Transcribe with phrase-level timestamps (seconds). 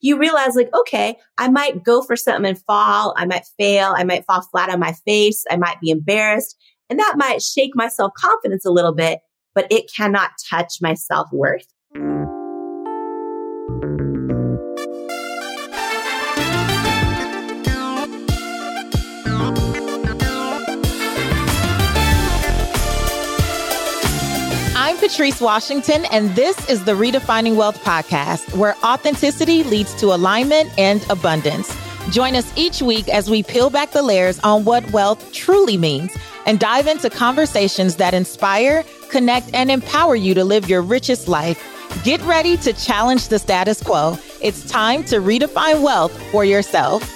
[0.00, 3.14] you realize like, okay, I might go for something and fall.
[3.16, 3.94] I might fail.
[3.96, 5.44] I might fall flat on my face.
[5.50, 6.56] I might be embarrassed
[6.88, 9.20] and that might shake my self confidence a little bit,
[9.54, 11.66] but it cannot touch my self worth.
[25.06, 30.76] I'm Patrice Washington, and this is the Redefining Wealth podcast, where authenticity leads to alignment
[30.76, 31.72] and abundance.
[32.10, 36.10] Join us each week as we peel back the layers on what wealth truly means
[36.44, 41.62] and dive into conversations that inspire, connect, and empower you to live your richest life.
[42.02, 44.18] Get ready to challenge the status quo.
[44.40, 47.15] It's time to redefine wealth for yourself.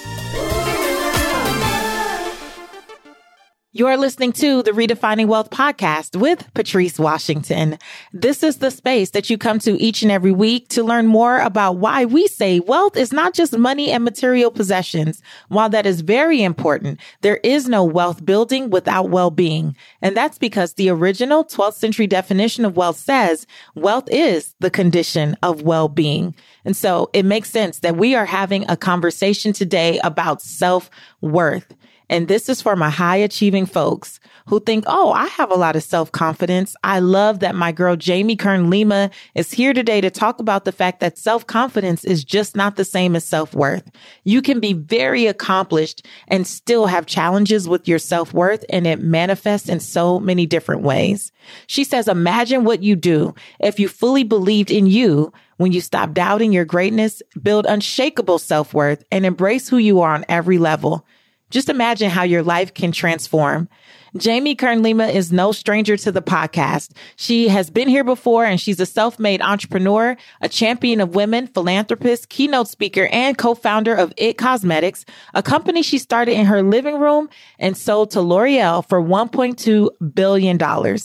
[3.73, 7.79] You're listening to the Redefining Wealth podcast with Patrice Washington.
[8.11, 11.39] This is the space that you come to each and every week to learn more
[11.39, 15.21] about why we say wealth is not just money and material possessions.
[15.47, 19.77] While that is very important, there is no wealth building without well-being.
[20.01, 25.37] And that's because the original 12th century definition of wealth says wealth is the condition
[25.43, 26.35] of well-being.
[26.65, 31.73] And so it makes sense that we are having a conversation today about self-worth.
[32.11, 35.77] And this is for my high achieving folks who think, oh, I have a lot
[35.77, 36.75] of self confidence.
[36.83, 40.73] I love that my girl Jamie Kern Lima is here today to talk about the
[40.73, 43.89] fact that self confidence is just not the same as self worth.
[44.25, 48.99] You can be very accomplished and still have challenges with your self worth and it
[49.01, 51.31] manifests in so many different ways.
[51.67, 56.11] She says, imagine what you do if you fully believed in you when you stop
[56.11, 61.05] doubting your greatness, build unshakable self worth and embrace who you are on every level.
[61.51, 63.69] Just imagine how your life can transform.
[64.17, 66.91] Jamie Kern Lima is no stranger to the podcast.
[67.15, 72.27] She has been here before and she's a self-made entrepreneur, a champion of women, philanthropist,
[72.27, 77.29] keynote speaker, and co-founder of IT Cosmetics, a company she started in her living room
[77.57, 80.97] and sold to L'Oreal for $1.2 billion.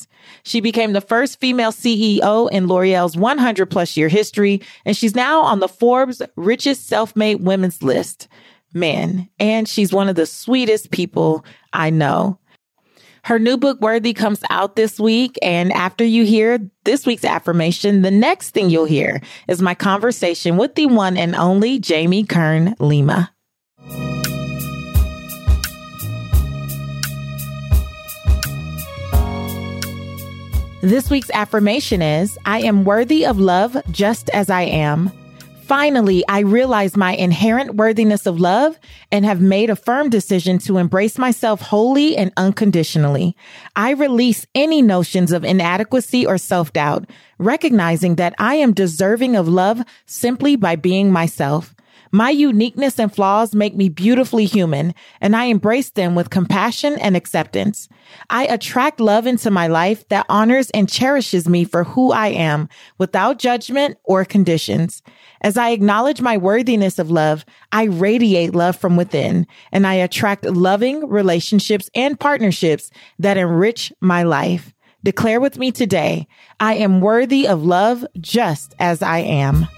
[0.43, 5.43] She became the first female CEO in L'Oreal's 100 plus year history, and she's now
[5.43, 8.27] on the Forbes richest self-made women's list
[8.77, 9.29] man.
[9.41, 12.39] And she's one of the sweetest people I know.
[13.25, 15.37] Her new book, Worthy, comes out this week.
[15.43, 20.57] And after you hear this week's affirmation, the next thing you'll hear is my conversation
[20.57, 23.33] with the one and only Jamie Kern Lima.
[30.83, 35.11] This week's affirmation is I am worthy of love just as I am.
[35.67, 38.79] Finally, I realize my inherent worthiness of love
[39.11, 43.37] and have made a firm decision to embrace myself wholly and unconditionally.
[43.75, 49.83] I release any notions of inadequacy or self-doubt, recognizing that I am deserving of love
[50.07, 51.75] simply by being myself.
[52.17, 57.15] My uniqueness and flaws make me beautifully human, and I embrace them with compassion and
[57.15, 57.91] acceptance.
[58.31, 62.71] I attract love into my life that honors and cherishes me for who I am
[62.97, 65.03] without judgment or conditions.
[65.43, 70.47] As I acknowledge my worthiness of love, I radiate love from within and I attract
[70.47, 74.73] loving relationships and partnerships that enrich my life.
[75.05, 76.29] Declare with me today,
[76.61, 79.69] I am worthy of love just as I am.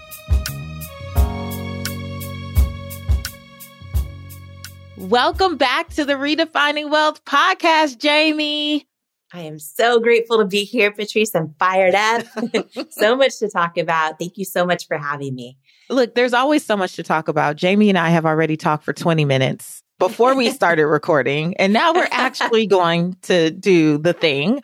[4.99, 8.89] Welcome back to the Redefining Wealth podcast, Jamie.
[9.33, 11.37] I am so grateful to be here, Patrice.
[11.37, 12.27] I'm fired up.
[12.91, 14.19] so much to talk about.
[14.19, 15.57] Thank you so much for having me.
[15.89, 17.55] Look, there's always so much to talk about.
[17.55, 21.95] Jamie and I have already talked for 20 minutes before we started recording, and now
[21.95, 24.63] we're actually going to do the thing.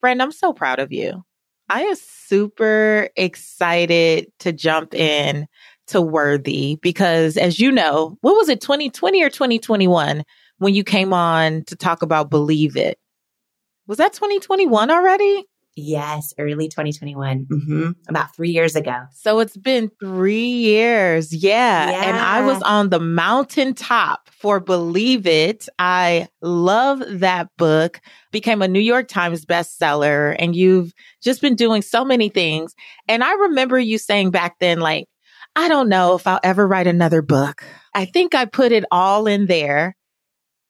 [0.00, 1.24] Friend, I'm so proud of you.
[1.68, 5.46] I am super excited to jump in
[5.88, 10.24] to Worthy because, as you know, what was it, 2020 or 2021
[10.58, 12.98] when you came on to talk about Believe It?
[13.86, 15.44] Was that 2021 already?
[15.78, 17.44] Yes, early 2021.
[17.44, 17.90] Mm-hmm.
[18.08, 19.04] About three years ago.
[19.12, 21.34] So it's been three years.
[21.34, 21.90] Yeah.
[21.90, 22.08] yeah.
[22.08, 25.68] And I was on the mountaintop for Believe It.
[25.78, 28.00] I love that book.
[28.32, 30.34] Became a New York Times bestseller.
[30.38, 32.74] And you've just been doing so many things.
[33.06, 35.08] And I remember you saying back then, like,
[35.56, 37.64] I don't know if I'll ever write another book.
[37.94, 39.96] I think I put it all in there.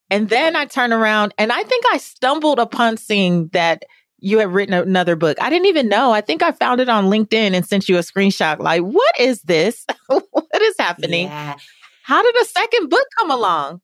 [0.08, 3.82] And then I turn around and I think I stumbled upon seeing that
[4.18, 5.42] you had written another book.
[5.42, 6.12] I didn't even know.
[6.12, 8.60] I think I found it on LinkedIn and sent you a screenshot.
[8.60, 9.84] Like, what is this?
[10.06, 11.26] what is happening?
[11.26, 11.56] Yeah.
[12.04, 13.80] How did a second book come along?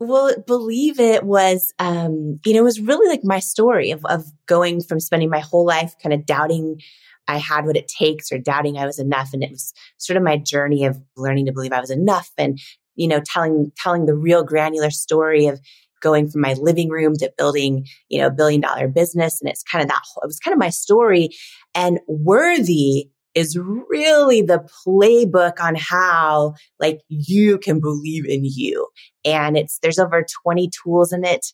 [0.00, 4.24] Well, believe it was, um, you know, it was really like my story of, of
[4.46, 6.80] going from spending my whole life kind of doubting
[7.28, 9.30] I had what it takes or doubting I was enough.
[9.32, 12.58] And it was sort of my journey of learning to believe I was enough and,
[12.94, 15.60] you know, telling, telling the real granular story of
[16.02, 19.40] going from my living room to building, you know, a billion dollar business.
[19.40, 21.30] And it's kind of that, it was kind of my story
[21.74, 28.86] and worthy is really the playbook on how like you can believe in you.
[29.24, 31.46] And it's, there's over 20 tools in it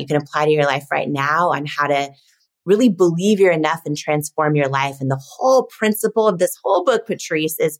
[0.00, 2.10] you can apply to your life right now on how to
[2.64, 4.96] really believe you're enough and transform your life.
[5.00, 7.78] And the whole principle of this whole book, Patrice, is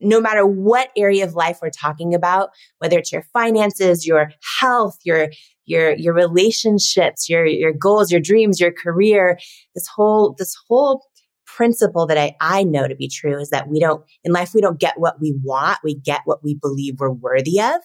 [0.00, 4.30] no matter what area of life we're talking about, whether it's your finances, your
[4.60, 5.28] health, your
[5.66, 9.38] your your relationships, your your goals, your dreams, your career,
[9.74, 11.06] this whole this whole
[11.46, 14.60] principle that I, I know to be true is that we don't in life we
[14.60, 17.80] don't get what we want, we get what we believe we're worthy of.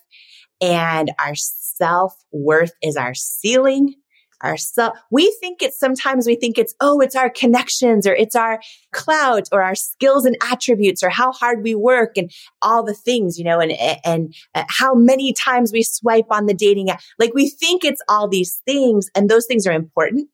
[0.61, 3.95] And our self-worth is our ceiling
[4.41, 4.97] our self.
[5.11, 8.59] We think it's sometimes we think it's, oh, it's our connections or it's our
[8.91, 12.31] clout or our skills and attributes or how hard we work and
[12.61, 13.71] all the things, you know, and,
[14.05, 17.01] and how many times we swipe on the dating app.
[17.17, 20.29] Like we think it's all these things and those things are important.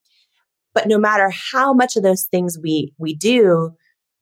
[0.74, 3.72] But no matter how much of those things we, we do,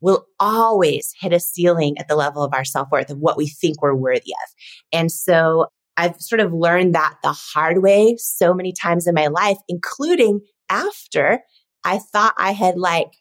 [0.02, 3.48] we'll always hit a ceiling at the level of our self worth of what we
[3.48, 4.54] think we're worthy of.
[4.92, 9.28] And so I've sort of learned that the hard way so many times in my
[9.28, 11.42] life, including after
[11.84, 13.12] I thought I had like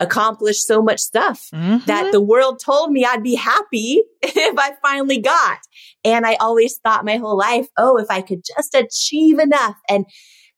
[0.00, 1.84] accomplished so much stuff mm-hmm.
[1.86, 5.58] that the world told me I'd be happy if I finally got.
[6.04, 10.06] And I always thought my whole life, oh, if I could just achieve enough and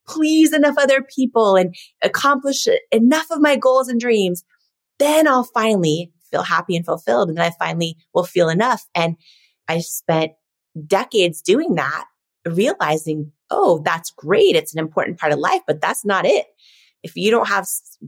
[0.06, 4.44] please enough other people and accomplish enough of my goals and dreams,
[4.98, 7.28] then I'll finally feel happy and fulfilled.
[7.28, 8.84] And then I finally will feel enough.
[8.94, 9.16] And
[9.68, 10.32] I spent
[10.86, 12.04] decades doing that,
[12.46, 14.56] realizing, oh, that's great.
[14.56, 16.46] It's an important part of life, but that's not it.
[17.02, 17.66] If you don't have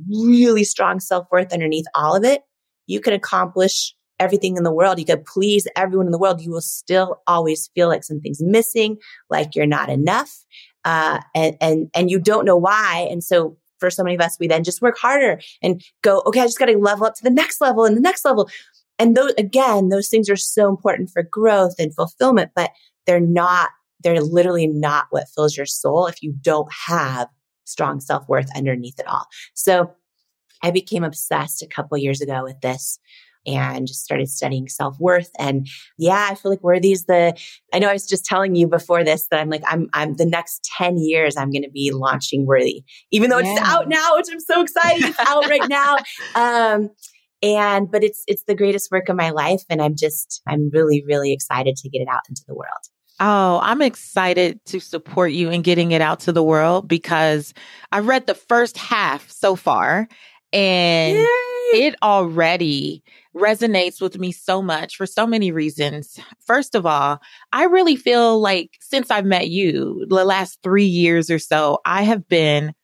[0.09, 2.43] really strong self worth underneath all of it,
[2.87, 4.99] you can accomplish everything in the world.
[4.99, 6.41] You could please everyone in the world.
[6.41, 8.99] You will still always feel like something's missing,
[9.31, 10.45] like you're not enough.
[10.85, 13.07] Uh, and, and, and you don't know why.
[13.11, 16.41] And so for so many of us, we then just work harder and go, okay,
[16.41, 18.49] I just got to level up to the next level and the next level.
[18.99, 22.71] And those, again, those things are so important for growth and fulfillment, but
[23.07, 23.71] they're not,
[24.03, 27.29] they're literally not what fills your soul if you don't have
[27.65, 29.27] strong self worth underneath it all.
[29.55, 29.93] So
[30.63, 32.99] I became obsessed a couple years ago with this
[33.47, 35.31] and just started studying self worth.
[35.39, 35.67] And
[35.99, 37.37] yeah, I feel like Worthy's the,
[37.73, 40.27] I know I was just telling you before this that I'm like, I'm, I'm the
[40.27, 43.53] next 10 years, I'm going to be launching Worthy, even though yeah.
[43.53, 45.05] it's out now, which I'm so excited.
[45.05, 45.97] It's out right now.
[46.35, 46.91] Um,
[47.43, 49.63] and, but it's, it's the greatest work of my life.
[49.69, 52.71] And I'm just, I'm really, really excited to get it out into the world.
[53.21, 57.55] Oh, I'm excited to support you in getting it out to the world because
[57.93, 60.09] I read the first half so far
[60.53, 61.29] and Yay!
[61.73, 63.03] it already
[63.35, 66.19] resonates with me so much for so many reasons.
[66.45, 67.21] First of all,
[67.53, 72.03] I really feel like since I've met you, the last three years or so, I
[72.03, 72.75] have been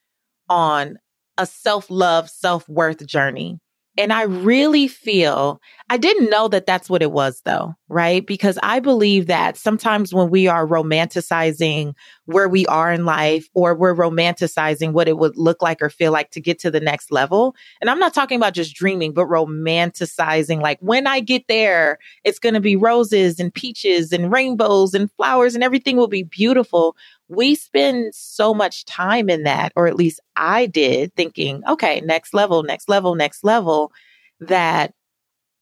[0.48, 0.98] on
[1.36, 3.58] a self love, self worth journey.
[3.98, 5.60] And I really feel
[5.90, 8.24] I didn't know that that's what it was though, right?
[8.24, 11.94] Because I believe that sometimes when we are romanticizing
[12.26, 16.12] where we are in life or we're romanticizing what it would look like or feel
[16.12, 17.56] like to get to the next level.
[17.80, 22.38] And I'm not talking about just dreaming, but romanticizing like when I get there, it's
[22.38, 26.96] going to be roses and peaches and rainbows and flowers and everything will be beautiful
[27.28, 32.32] we spend so much time in that, or at least I did, thinking, okay, next
[32.32, 33.92] level, next level, next level,
[34.40, 34.94] that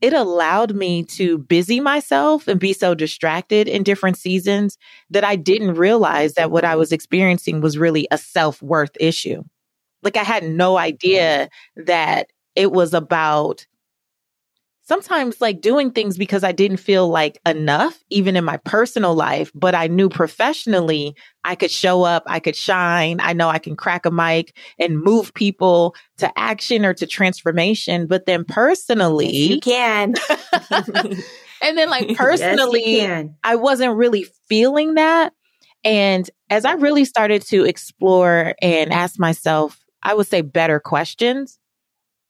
[0.01, 4.77] it allowed me to busy myself and be so distracted in different seasons
[5.11, 9.43] that I didn't realize that what I was experiencing was really a self worth issue.
[10.03, 13.67] Like I had no idea that it was about
[14.87, 19.51] sometimes like doing things because I didn't feel like enough, even in my personal life,
[19.55, 23.19] but I knew professionally I could show up, I could shine.
[23.21, 28.07] I know I can crack a mic and move people to action or to transformation.
[28.07, 30.15] But then personally, you can.
[30.71, 35.33] and then like personally, yes, I wasn't really feeling that.
[35.85, 41.59] And as I really started to explore and ask myself, I would say better questions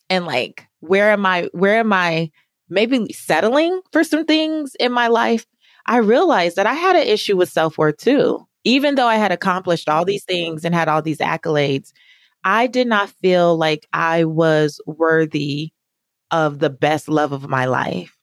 [0.09, 2.31] and like, where am I, where am I
[2.69, 5.47] maybe settling for some things in my life,
[5.87, 8.47] I realized that I had an issue with self worth too.
[8.65, 11.93] Even though I had accomplished all these things and had all these accolades,
[12.43, 15.73] I did not feel like I was worthy
[16.31, 18.17] of the best love of my life.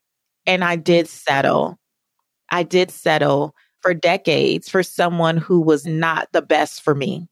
[0.46, 1.80] And I did settle.
[2.50, 7.28] I did settle for decades for someone who was not the best for me.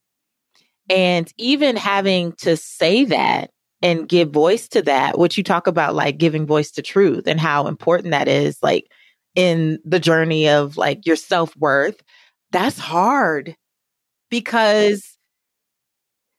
[0.90, 5.18] And even having to say that and give voice to that.
[5.18, 8.88] What you talk about, like giving voice to truth and how important that is, like
[9.36, 12.02] in the journey of like your self worth.
[12.52, 13.56] That's hard
[14.30, 15.18] because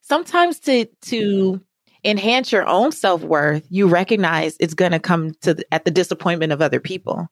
[0.02, 1.60] sometimes to, to,
[2.04, 5.90] enhance your own self worth, you recognize it's going to come to the, at the
[5.90, 7.28] disappointment of other people.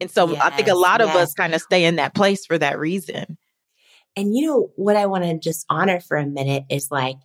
[0.00, 1.08] And so yes, I think a lot yes.
[1.08, 3.38] of us kind of stay in that place for that reason.
[4.16, 7.16] And you know what I want to just honor for a minute is like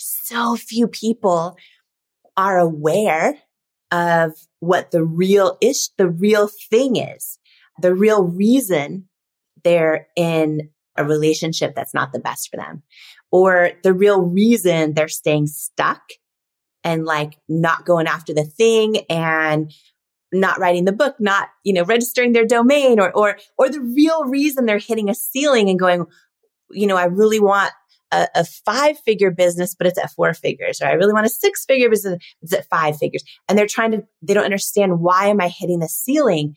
[0.00, 1.56] so few people
[2.36, 3.38] are aware
[3.90, 7.38] of what the real ish, the real thing is,
[7.80, 9.08] the real reason
[9.64, 12.82] they're in a relationship that's not the best for them
[13.30, 16.02] or the real reason they're staying stuck
[16.82, 19.72] and like not going after the thing and
[20.32, 24.24] not writing the book, not, you know, registering their domain or, or, or the real
[24.24, 26.06] reason they're hitting a ceiling and going,
[26.70, 27.72] you know, I really want
[28.12, 31.30] a, a five figure business, but it's at four figures, or I really want a
[31.30, 33.22] six figure business, it's at five figures.
[33.48, 36.56] And they're trying to, they don't understand why am I hitting the ceiling?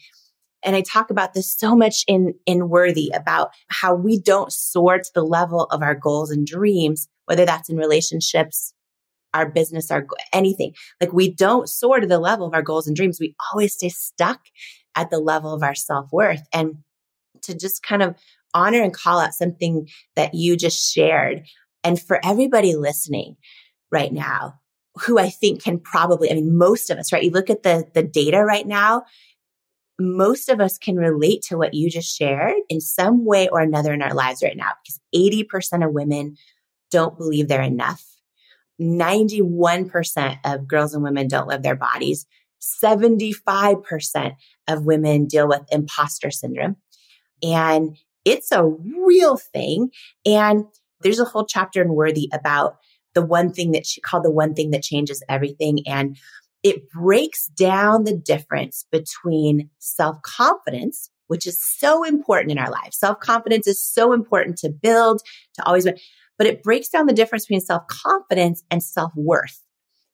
[0.64, 4.98] And I talk about this so much in, in Worthy about how we don't soar
[5.00, 8.74] to the level of our goals and dreams, whether that's in relationships,
[9.34, 10.74] our business, our anything.
[11.02, 13.20] Like we don't soar to the level of our goals and dreams.
[13.20, 14.40] We always stay stuck
[14.96, 16.48] at the level of our self worth.
[16.54, 16.78] And
[17.42, 18.16] to just kind of
[18.54, 21.46] honor and call out something that you just shared.
[21.84, 23.36] And for everybody listening
[23.92, 24.56] right now,
[25.02, 27.24] who I think can probably, I mean, most of us, right?
[27.24, 29.04] You look at the, the data right now,
[30.00, 33.94] most of us can relate to what you just shared in some way or another
[33.94, 36.36] in our lives right now, because 80% of women
[36.92, 38.04] don't believe they're enough.
[38.82, 42.26] 91% of girls and women don't love their bodies.
[42.84, 44.36] 75%
[44.68, 46.78] of women deal with imposter syndrome.
[47.42, 49.90] And it's a real thing.
[50.26, 50.66] And
[51.02, 52.78] there's a whole chapter in Worthy about
[53.14, 55.80] the one thing that she called the one thing that changes everything.
[55.86, 56.18] And
[56.64, 62.98] it breaks down the difference between self confidence, which is so important in our lives.
[62.98, 65.22] Self confidence is so important to build,
[65.56, 65.86] to always,
[66.38, 69.60] but it breaks down the difference between self confidence and self worth.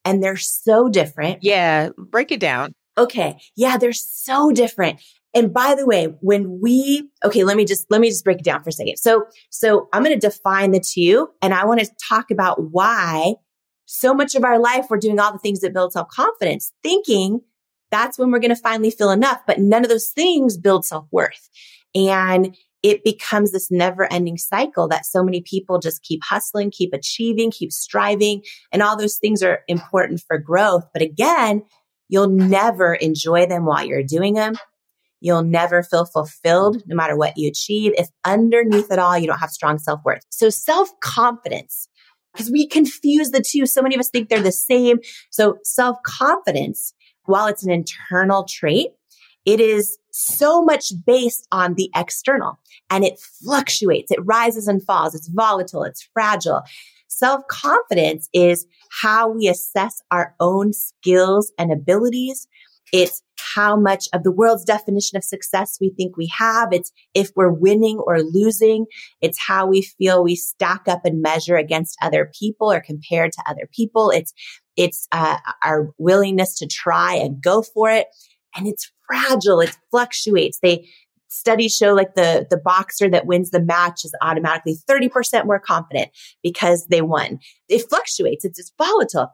[0.04, 1.40] And they're so different.
[1.44, 1.90] Yeah.
[1.98, 2.74] Break it down.
[2.98, 3.40] Okay.
[3.56, 3.78] Yeah.
[3.78, 5.00] They're so different.
[5.34, 8.44] And by the way, when we, okay, let me just, let me just break it
[8.44, 8.98] down for a second.
[8.98, 13.36] So, so I'm going to define the two and I want to talk about why
[13.86, 17.42] so much of our life we're doing all the things that build self confidence, thinking
[17.92, 19.40] that's when we're going to finally feel enough.
[19.48, 21.50] But none of those things build self worth.
[21.96, 26.94] And it becomes this never ending cycle that so many people just keep hustling, keep
[26.94, 28.44] achieving, keep striving.
[28.72, 30.86] And all those things are important for growth.
[30.94, 31.64] But again,
[32.08, 34.56] you'll never enjoy them while you're doing them.
[35.22, 39.40] You'll never feel fulfilled no matter what you achieve if underneath it all you don't
[39.40, 40.24] have strong self worth.
[40.30, 41.90] So self confidence,
[42.34, 43.66] because we confuse the two.
[43.66, 45.00] So many of us think they're the same.
[45.30, 46.94] So self confidence,
[47.26, 48.92] while it's an internal trait,
[49.46, 52.60] it is so much based on the external
[52.90, 54.12] and it fluctuates.
[54.12, 55.16] It rises and falls.
[55.16, 55.84] It's volatile.
[55.84, 56.64] It's fragile.
[57.08, 58.66] Self confidence is
[59.02, 62.48] how we assess our own skills and abilities.
[62.94, 63.22] It's
[63.56, 66.70] how much of the world's definition of success we think we have.
[66.72, 68.86] It's if we're winning or losing.
[69.22, 73.44] It's how we feel we stack up and measure against other people or compared to
[73.48, 74.12] other people.
[74.12, 74.34] It's,
[74.76, 78.08] it's, uh, our willingness to try and go for it.
[78.56, 79.62] And it's fragile.
[79.62, 80.60] It fluctuates.
[80.62, 80.88] They,
[81.30, 86.10] studies show like the, the boxer that wins the match is automatically 30% more confident
[86.44, 87.40] because they won.
[87.68, 88.44] It fluctuates.
[88.44, 89.30] It's, it's volatile.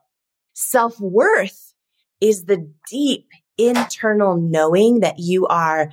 [0.54, 1.74] Self worth
[2.22, 5.92] is the deep internal knowing that you are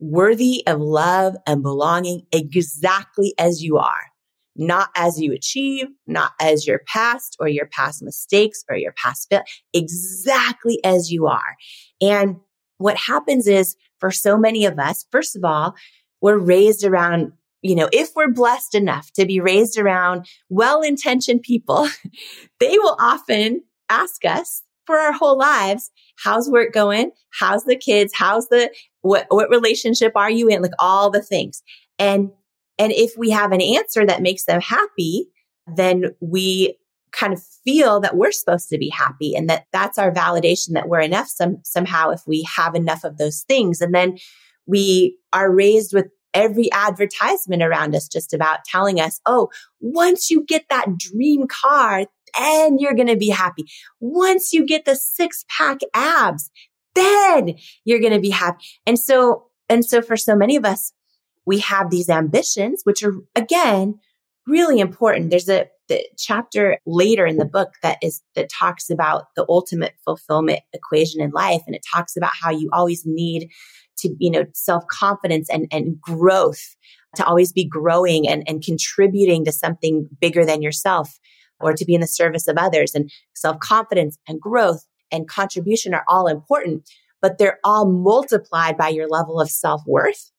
[0.00, 4.10] worthy of love and belonging exactly as you are,
[4.56, 9.28] not as you achieve, not as your past or your past mistakes or your past
[9.30, 9.42] fail,
[9.72, 11.56] exactly as you are.
[12.00, 12.36] And
[12.78, 15.74] what happens is for so many of us, first of all,
[16.20, 17.32] we're raised around
[17.64, 21.88] you know, if we're blessed enough to be raised around well intentioned people,
[22.60, 25.90] they will often ask us for our whole lives.
[26.22, 27.12] How's work going?
[27.38, 28.12] How's the kids?
[28.14, 28.70] How's the,
[29.02, 30.62] what, what relationship are you in?
[30.62, 31.62] Like all the things.
[31.98, 32.30] And,
[32.78, 35.26] and if we have an answer that makes them happy,
[35.66, 36.76] then we
[37.12, 40.88] kind of feel that we're supposed to be happy and that that's our validation that
[40.88, 43.80] we're enough some, somehow if we have enough of those things.
[43.80, 44.18] And then
[44.66, 49.48] we are raised with every advertisement around us just about telling us, oh,
[49.80, 52.06] once you get that dream car,
[52.38, 53.64] then you're going to be happy.
[54.00, 56.50] Once you get the six pack abs,
[56.94, 58.64] then you're going to be happy.
[58.86, 60.92] And so, and so for so many of us,
[61.46, 63.98] we have these ambitions, which are again,
[64.46, 65.30] really important.
[65.30, 69.94] There's a, the chapter later in the book that is that talks about the ultimate
[70.04, 73.50] fulfillment equation in life and it talks about how you always need
[73.98, 76.76] to you know self-confidence and and growth
[77.16, 81.18] to always be growing and, and contributing to something bigger than yourself
[81.64, 86.04] or to be in the service of others and self-confidence and growth and contribution are
[86.08, 86.88] all important
[87.24, 90.30] but they're all multiplied by your level of self-worth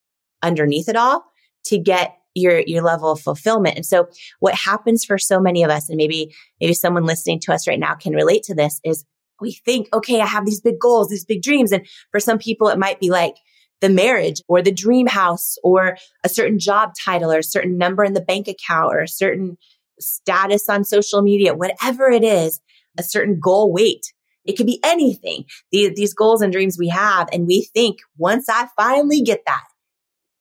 [0.43, 1.25] underneath it all
[1.65, 3.75] to get your your level of fulfillment.
[3.75, 4.07] And so
[4.39, 7.79] what happens for so many of us and maybe maybe someone listening to us right
[7.79, 9.03] now can relate to this is
[9.41, 12.67] we think, okay, I have these big goals, these big dreams and for some people
[12.67, 13.35] it might be like
[13.81, 18.03] the marriage or the dream house or a certain job title or a certain number
[18.03, 19.57] in the bank account or a certain
[19.99, 22.59] status on social media, whatever it is,
[22.97, 24.13] a certain goal weight.
[24.45, 25.45] It could be anything.
[25.71, 27.27] These, these goals and dreams we have.
[27.33, 29.63] And we think once I finally get that,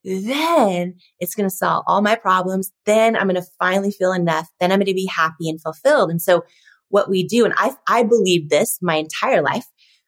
[0.05, 2.71] then it's going to solve all my problems.
[2.85, 4.49] Then I'm going to finally feel enough.
[4.61, 6.11] Then I'm going to be happy and fulfilled.
[6.11, 6.45] And so
[6.89, 9.65] what we do, and I, I believe this my entire life,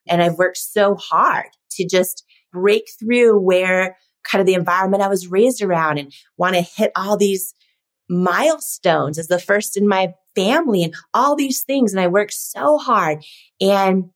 [0.06, 3.96] and I've worked so hard to just break through where
[4.30, 7.54] kind of the environment I was raised around and want to hit all these
[8.08, 11.92] milestones as the first in my family and all these things.
[11.92, 13.24] And I worked so hard.
[13.60, 14.10] And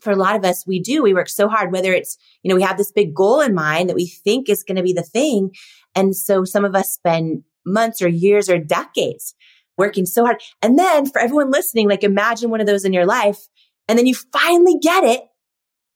[0.00, 1.02] for a lot of us, we do.
[1.02, 3.88] We work so hard, whether it's, you know, we have this big goal in mind
[3.88, 5.52] that we think is going to be the thing.
[5.94, 9.34] And so some of us spend months or years or decades
[9.78, 10.42] working so hard.
[10.60, 13.48] And then for everyone listening, like imagine one of those in your life
[13.88, 15.22] and then you finally get it.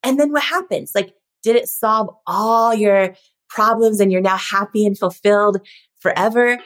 [0.03, 0.93] And then what happens?
[0.95, 1.13] Like,
[1.43, 3.15] did it solve all your
[3.49, 5.59] problems and you're now happy and fulfilled
[6.01, 6.59] forever?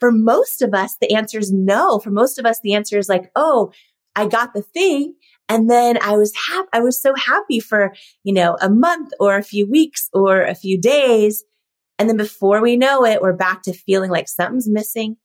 [0.00, 1.98] For most of us, the answer is no.
[1.98, 3.70] For most of us, the answer is like, oh,
[4.16, 5.14] I got the thing
[5.48, 6.68] and then I was happy.
[6.72, 7.92] I was so happy for,
[8.22, 11.44] you know, a month or a few weeks or a few days.
[11.98, 15.16] And then before we know it, we're back to feeling like something's missing,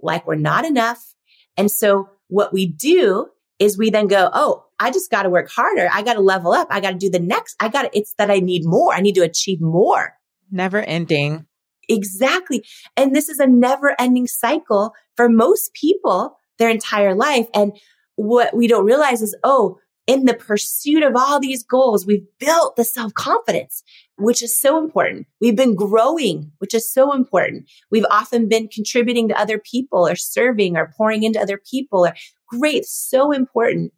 [0.00, 1.14] like we're not enough.
[1.56, 3.28] And so what we do
[3.58, 5.88] is we then go, Oh, I just got to work harder.
[5.92, 6.68] I got to level up.
[6.70, 7.56] I got to do the next.
[7.60, 8.92] I got to, it's that I need more.
[8.92, 10.14] I need to achieve more.
[10.50, 11.46] Never ending.
[11.88, 12.64] Exactly.
[12.96, 17.46] And this is a never ending cycle for most people their entire life.
[17.54, 17.72] And
[18.16, 22.76] what we don't realize is, oh, in the pursuit of all these goals, we've built
[22.76, 23.82] the self confidence,
[24.16, 25.26] which is so important.
[25.40, 27.68] We've been growing, which is so important.
[27.90, 32.14] We've often been contributing to other people or serving or pouring into other people or
[32.48, 33.92] great, so important.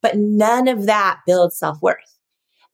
[0.00, 2.18] But none of that builds self worth.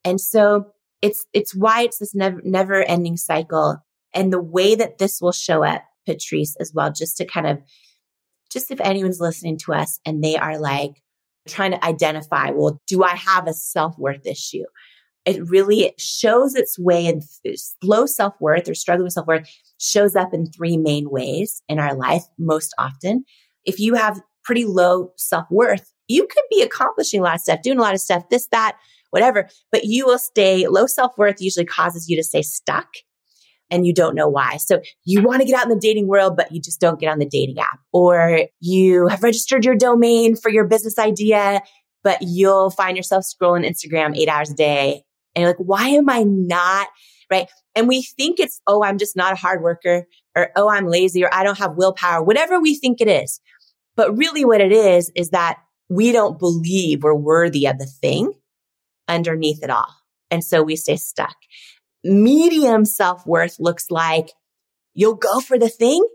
[0.05, 0.71] And so
[1.01, 3.83] it's, it's why it's this never, never ending cycle.
[4.13, 7.59] And the way that this will show up, Patrice, as well, just to kind of
[8.51, 11.01] just if anyone's listening to us and they are like
[11.47, 14.65] trying to identify, well, do I have a self worth issue?
[15.25, 17.21] It really shows its way in
[17.83, 21.79] low self worth or struggling with self worth shows up in three main ways in
[21.79, 23.25] our life most often.
[23.65, 27.61] If you have pretty low self worth, you could be accomplishing a lot of stuff,
[27.61, 28.77] doing a lot of stuff, this, that,
[29.11, 32.87] whatever, but you will stay low self worth usually causes you to stay stuck
[33.71, 34.57] and you don't know why.
[34.57, 37.11] So you want to get out in the dating world, but you just don't get
[37.11, 41.61] on the dating app or you have registered your domain for your business idea,
[42.03, 45.03] but you'll find yourself scrolling Instagram eight hours a day.
[45.35, 46.87] And you're like, why am I not?
[47.31, 47.47] Right.
[47.75, 50.05] And we think it's, oh, I'm just not a hard worker
[50.35, 53.39] or, oh, I'm lazy or I don't have willpower, whatever we think it is.
[53.95, 58.33] But really what it is, is that we don't believe we're worthy of the thing
[59.07, 59.93] underneath it all.
[60.31, 61.35] And so we stay stuck
[62.03, 64.31] medium self worth looks like
[64.93, 66.05] you'll go for the thing.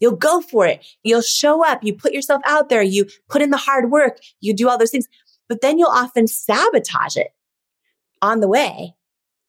[0.00, 0.84] You'll go for it.
[1.02, 1.82] You'll show up.
[1.82, 2.82] You put yourself out there.
[2.82, 4.18] You put in the hard work.
[4.40, 5.06] You do all those things,
[5.48, 7.28] but then you'll often sabotage it
[8.20, 8.94] on the way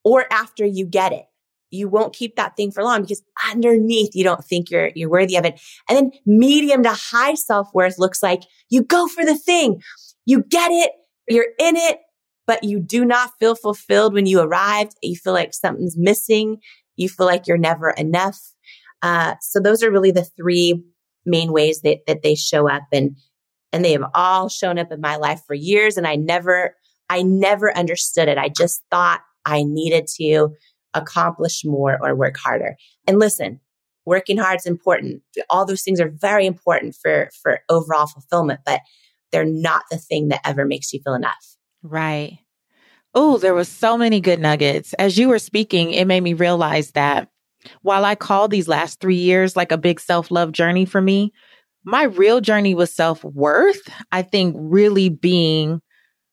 [0.04, 1.26] or after you get it.
[1.72, 5.36] You won't keep that thing for long because underneath you don't think you're, you're worthy
[5.36, 5.60] of it.
[5.90, 9.82] And then medium to high self worth looks like you go for the thing.
[10.26, 10.92] You get it.
[11.28, 12.00] You're in it
[12.48, 14.94] but you do not feel fulfilled when you arrived.
[15.02, 16.58] You feel like something's missing.
[16.96, 18.40] You feel like you're never enough.
[19.02, 20.84] Uh, so those are really the three
[21.26, 23.18] main ways that, that they show up and,
[23.74, 25.98] and they have all shown up in my life for years.
[25.98, 26.76] And I never,
[27.10, 28.38] I never understood it.
[28.38, 30.50] I just thought I needed to
[30.94, 32.76] accomplish more or work harder.
[33.08, 33.60] And listen,
[34.06, 35.22] working hard is important.
[35.50, 38.82] All those things are very important for, for overall fulfillment, but
[39.32, 41.58] they're not the thing that ever makes you feel enough.
[41.86, 42.40] Right.
[43.14, 44.94] Oh, there was so many good nuggets.
[44.96, 47.30] As you were speaking, it made me realize that
[47.84, 51.32] while I call these last three years like a big self love journey for me,
[51.84, 53.88] my real journey was self worth.
[54.12, 55.80] I think really being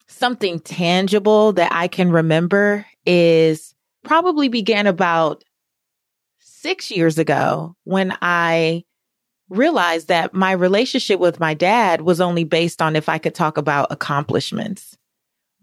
[0.09, 5.45] something tangible that I can remember is probably began about
[6.38, 8.85] six years ago when I
[9.51, 13.59] realized that my relationship with my dad was only based on if I could talk
[13.59, 14.97] about accomplishments.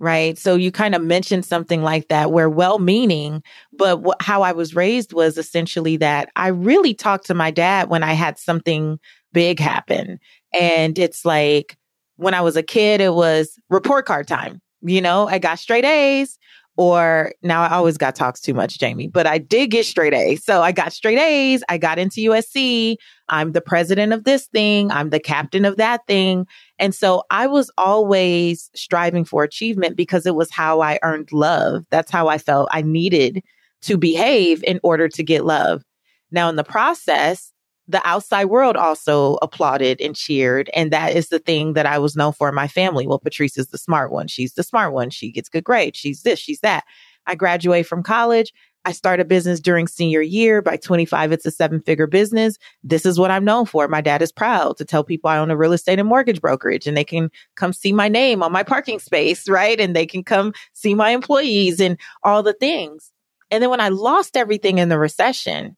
[0.02, 0.38] Right.
[0.38, 4.54] So you kind of mentioned something like that where well meaning, but wh- how I
[4.54, 8.98] was raised was essentially that I really talked to my dad when I had something
[9.34, 10.20] big happen.
[10.54, 11.78] And it's like
[12.16, 14.62] when I was a kid, it was report card time.
[14.82, 16.39] You know, I got straight A's
[16.80, 20.46] or now I always got talks too much, Jamie, but I did get straight A's.
[20.46, 21.62] So I got straight A's.
[21.68, 22.96] I got into USC.
[23.28, 24.90] I'm the president of this thing.
[24.90, 26.48] I'm the captain of that thing.
[26.80, 31.84] And so I was always striving for achievement because it was how I earned love.
[31.90, 33.44] That's how I felt I needed
[33.82, 35.84] to behave in order to get love.
[36.32, 37.52] Now, in the process,
[37.90, 40.70] the outside world also applauded and cheered.
[40.76, 43.08] And that is the thing that I was known for in my family.
[43.08, 44.28] Well, Patrice is the smart one.
[44.28, 45.10] She's the smart one.
[45.10, 45.98] She gets good grades.
[45.98, 46.84] She's this, she's that.
[47.26, 48.54] I graduate from college.
[48.86, 50.62] I start a business during senior year.
[50.62, 52.58] By 25, it's a seven figure business.
[52.84, 53.88] This is what I'm known for.
[53.88, 56.86] My dad is proud to tell people I own a real estate and mortgage brokerage
[56.88, 59.80] and they can come see my name on my parking space, right?
[59.80, 63.12] And they can come see my employees and all the things.
[63.52, 65.76] And then when I lost everything in the recession,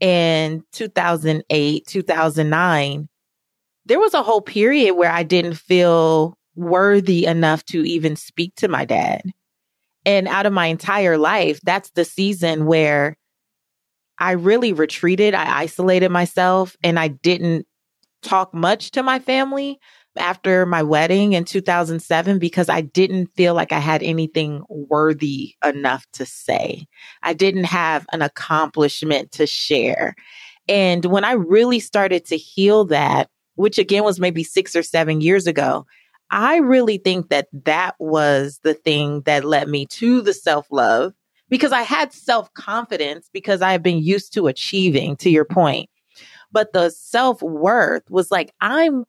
[0.00, 3.08] in 2008, 2009,
[3.86, 8.68] there was a whole period where I didn't feel worthy enough to even speak to
[8.68, 9.22] my dad.
[10.04, 13.16] And out of my entire life, that's the season where
[14.18, 15.34] I really retreated.
[15.34, 17.66] I isolated myself and I didn't
[18.22, 19.78] talk much to my family
[20.18, 26.06] after my wedding in 2007 because I didn't feel like I had anything worthy enough
[26.14, 26.86] to say.
[27.22, 30.14] I didn't have an accomplishment to share.
[30.68, 35.20] And when I really started to heal that, which again was maybe six or seven
[35.20, 35.86] years ago,
[36.30, 41.14] I really think that that was the thing that led me to the self love
[41.48, 45.88] because I had self confidence because I have been used to achieving, to your point.
[46.52, 49.04] But the self worth was like, I'm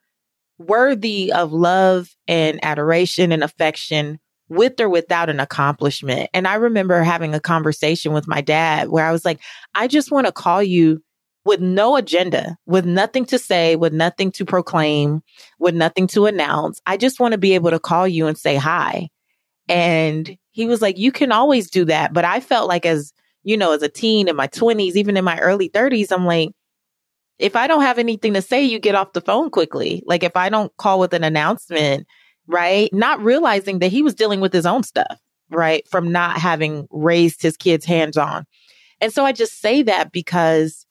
[0.59, 4.19] worthy of love and adoration and affection
[4.49, 6.29] with or without an accomplishment.
[6.33, 9.39] And I remember having a conversation with my dad where I was like,
[9.73, 11.01] I just want to call you
[11.45, 15.21] with no agenda, with nothing to say, with nothing to proclaim,
[15.59, 16.81] with nothing to announce.
[16.85, 19.09] I just want to be able to call you and say hi.
[19.67, 22.13] And he was like, You can always do that.
[22.13, 25.23] But I felt like, as you know, as a teen in my 20s, even in
[25.23, 26.49] my early 30s, I'm like,
[27.39, 30.03] if I don't have anything to say, you get off the phone quickly.
[30.05, 32.05] Like if I don't call with an announcement,
[32.47, 32.93] right?
[32.93, 35.87] Not realizing that he was dealing with his own stuff, right?
[35.87, 38.45] From not having raised his kids hands on.
[39.01, 40.85] And so I just say that because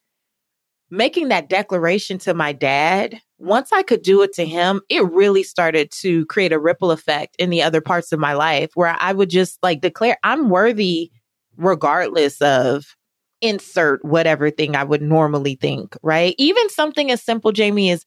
[0.90, 5.42] making that declaration to my dad, once I could do it to him, it really
[5.42, 9.12] started to create a ripple effect in the other parts of my life where I
[9.12, 11.10] would just like declare I'm worthy
[11.58, 12.96] regardless of
[13.40, 16.34] insert whatever thing I would normally think, right?
[16.38, 18.04] Even something as simple, Jamie, is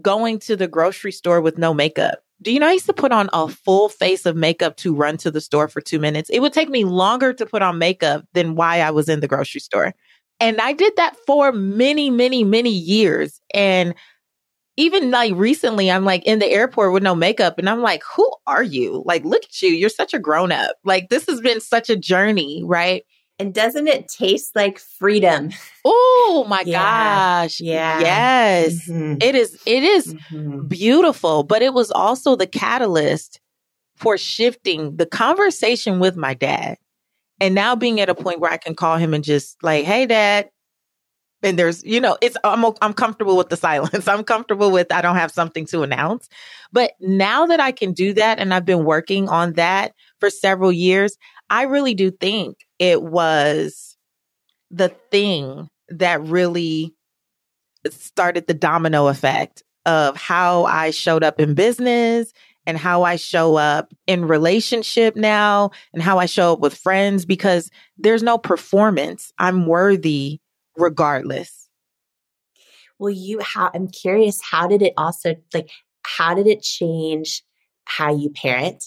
[0.00, 2.20] going to the grocery store with no makeup.
[2.40, 5.16] Do you know I used to put on a full face of makeup to run
[5.18, 6.28] to the store for two minutes?
[6.30, 9.28] It would take me longer to put on makeup than why I was in the
[9.28, 9.94] grocery store.
[10.40, 13.40] And I did that for many, many, many years.
[13.54, 13.94] And
[14.76, 18.28] even like recently, I'm like in the airport with no makeup and I'm like, who
[18.46, 19.02] are you?
[19.06, 19.68] Like, look at you.
[19.68, 20.76] You're such a grown up.
[20.84, 23.04] Like, this has been such a journey, right?
[23.38, 25.50] And doesn't it taste like freedom?
[25.84, 27.42] Oh my yeah.
[27.42, 27.60] gosh.
[27.60, 28.00] Yeah.
[28.00, 28.88] Yes.
[28.88, 29.16] Mm-hmm.
[29.20, 30.66] It is it is mm-hmm.
[30.66, 33.40] beautiful, but it was also the catalyst
[33.96, 36.76] for shifting the conversation with my dad.
[37.40, 40.06] And now being at a point where I can call him and just like, "Hey
[40.06, 40.48] dad."
[41.42, 44.06] And there's, you know, it's I'm I'm comfortable with the silence.
[44.08, 46.28] I'm comfortable with I don't have something to announce.
[46.72, 50.72] But now that I can do that and I've been working on that for several
[50.72, 51.16] years,
[51.50, 53.96] I really do think it was
[54.70, 56.94] the thing that really
[57.90, 62.32] started the domino effect of how I showed up in business
[62.66, 67.24] and how I show up in relationship now and how I show up with friends
[67.24, 69.32] because there's no performance.
[69.38, 70.40] I'm worthy
[70.76, 71.68] regardless.
[72.98, 75.70] Well, you how I'm curious, how did it also like
[76.04, 77.42] how did it change
[77.84, 78.84] how you parent?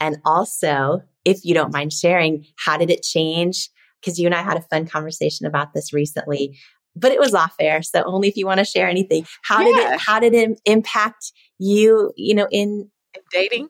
[0.00, 3.70] And also, if you don't mind sharing, how did it change?
[4.00, 6.58] Because you and I had a fun conversation about this recently,
[6.94, 7.82] but it was off air.
[7.82, 9.26] So only if you want to share anything.
[9.42, 9.64] How yeah.
[9.64, 13.68] did it, how did it impact you, you know, in, in dating?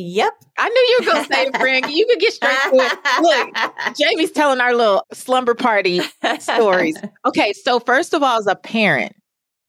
[0.00, 0.32] Yep.
[0.56, 1.90] I knew you were going to say it, Frank.
[1.90, 2.98] You could get straight to it.
[3.20, 6.00] Look, Jamie's telling our little slumber party
[6.38, 6.96] stories.
[7.26, 7.52] Okay.
[7.52, 9.12] So, first of all, as a parent,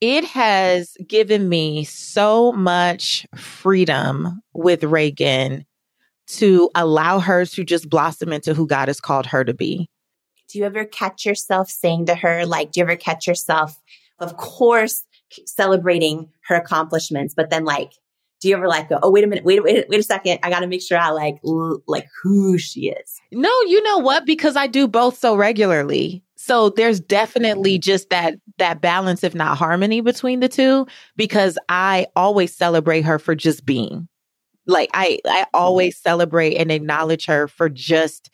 [0.01, 5.65] it has given me so much freedom with Reagan
[6.27, 9.89] to allow her to just blossom into who God has called her to be.
[10.47, 13.79] Do you ever catch yourself saying to her, like, do you ever catch yourself
[14.19, 15.03] of course,
[15.45, 17.93] celebrating her accomplishments, but then like,
[18.41, 20.39] do you ever like go, oh, wait a minute, wait, wait, wait a second.
[20.43, 23.19] I got to make sure I like, l- like who she is.
[23.31, 24.25] No, you know what?
[24.25, 26.23] Because I do both so regularly.
[26.35, 32.07] So there's definitely just that, that balance, if not harmony between the two, because I
[32.15, 34.07] always celebrate her for just being
[34.69, 36.09] like, I, I always mm-hmm.
[36.09, 38.29] celebrate and acknowledge her for just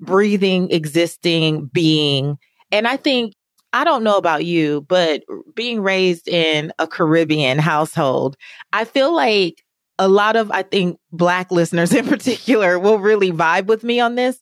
[0.00, 2.38] breathing, existing, being.
[2.72, 3.34] And I think
[3.76, 5.22] I don't know about you, but
[5.54, 8.38] being raised in a Caribbean household,
[8.72, 9.62] I feel like
[9.98, 14.14] a lot of, I think, Black listeners in particular will really vibe with me on
[14.14, 14.40] this.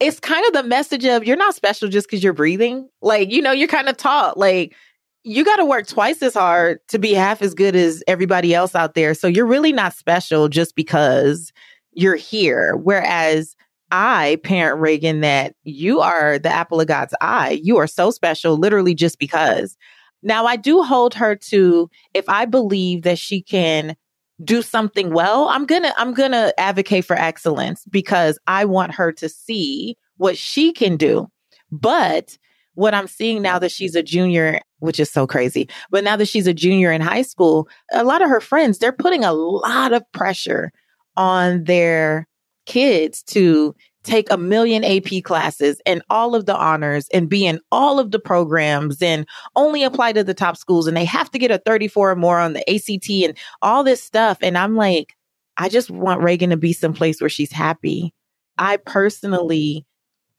[0.00, 2.88] It's kind of the message of you're not special just because you're breathing.
[3.00, 4.74] Like, you know, you're kind of taught, like,
[5.22, 8.74] you got to work twice as hard to be half as good as everybody else
[8.74, 9.14] out there.
[9.14, 11.52] So you're really not special just because
[11.92, 12.74] you're here.
[12.74, 13.54] Whereas
[13.90, 17.60] I parent Reagan that you are the apple of God's eye.
[17.62, 19.76] You are so special, literally just because.
[20.22, 23.96] Now, I do hold her to if I believe that she can
[24.42, 28.94] do something well, I'm going to I'm going to advocate for excellence because I want
[28.94, 31.28] her to see what she can do.
[31.70, 32.36] But
[32.74, 36.28] what I'm seeing now that she's a junior, which is so crazy, but now that
[36.28, 39.92] she's a junior in high school, a lot of her friends, they're putting a lot
[39.92, 40.72] of pressure
[41.16, 42.26] on their
[42.66, 47.60] kids to take a million AP classes and all of the honors and be in
[47.70, 51.38] all of the programs and only apply to the top schools and they have to
[51.38, 54.38] get a 34 or more on the ACT and all this stuff.
[54.40, 55.14] And I'm like,
[55.56, 58.14] I just want Reagan to be someplace where she's happy.
[58.56, 59.84] I personally,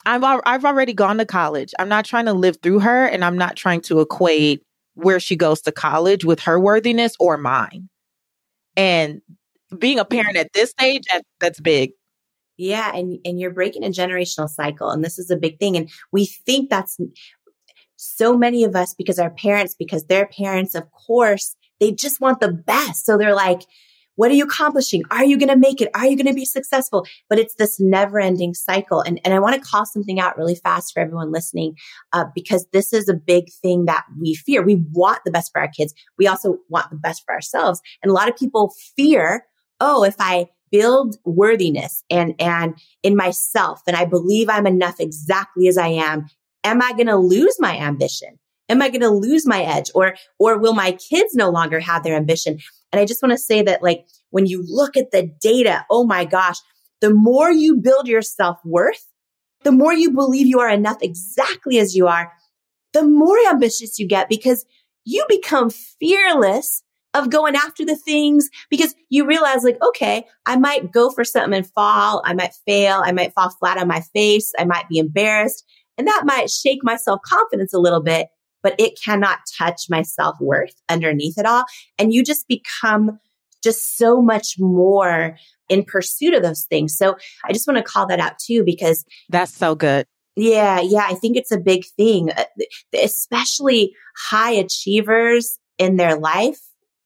[0.05, 1.73] I've, I've already gone to college.
[1.77, 4.63] I'm not trying to live through her and I'm not trying to equate
[4.95, 7.89] where she goes to college with her worthiness or mine.
[8.75, 9.21] And
[9.77, 11.91] being a parent at this stage, that, that's big.
[12.57, 12.95] Yeah.
[12.95, 14.89] And, and you're breaking a generational cycle.
[14.89, 15.77] And this is a big thing.
[15.77, 16.97] And we think that's
[17.95, 22.39] so many of us because our parents, because their parents, of course, they just want
[22.39, 23.05] the best.
[23.05, 23.61] So they're like,
[24.15, 25.01] what are you accomplishing?
[25.09, 25.89] Are you going to make it?
[25.95, 27.07] Are you going to be successful?
[27.29, 29.01] But it's this never ending cycle.
[29.01, 31.75] And, and I want to call something out really fast for everyone listening,
[32.11, 34.63] uh, because this is a big thing that we fear.
[34.63, 35.93] We want the best for our kids.
[36.19, 37.81] We also want the best for ourselves.
[38.03, 39.45] And a lot of people fear,
[39.79, 45.67] oh, if I build worthiness and, and in myself, and I believe I'm enough exactly
[45.67, 46.27] as I am,
[46.63, 48.39] am I going to lose my ambition?
[48.69, 52.03] Am I going to lose my edge or, or will my kids no longer have
[52.03, 52.59] their ambition?
[52.91, 56.05] And I just want to say that like when you look at the data, oh
[56.05, 56.57] my gosh,
[57.01, 59.07] the more you build your self worth,
[59.63, 62.31] the more you believe you are enough exactly as you are,
[62.93, 64.65] the more ambitious you get because
[65.03, 70.91] you become fearless of going after the things because you realize like, okay, I might
[70.91, 72.21] go for something and fall.
[72.25, 73.01] I might fail.
[73.03, 74.51] I might fall flat on my face.
[74.57, 75.65] I might be embarrassed
[75.97, 78.29] and that might shake my self confidence a little bit,
[78.63, 81.65] but it cannot touch my self worth underneath it all.
[81.99, 83.19] And you just become
[83.63, 85.37] just so much more
[85.69, 86.97] in pursuit of those things.
[86.97, 90.07] So I just want to call that out too, because that's so good.
[90.35, 90.79] Yeah.
[90.81, 91.05] Yeah.
[91.07, 92.45] I think it's a big thing, uh,
[92.99, 96.59] especially high achievers in their life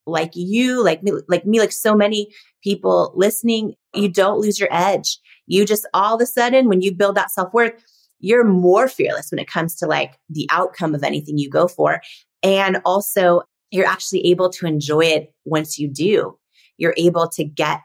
[0.05, 2.29] like you, like me, like me, like so many
[2.63, 5.19] people listening, you don't lose your edge.
[5.47, 7.73] You just all of a sudden, when you build that self worth,
[8.19, 12.01] you're more fearless when it comes to like the outcome of anything you go for.
[12.43, 16.37] And also you're actually able to enjoy it once you do.
[16.77, 17.81] You're able to get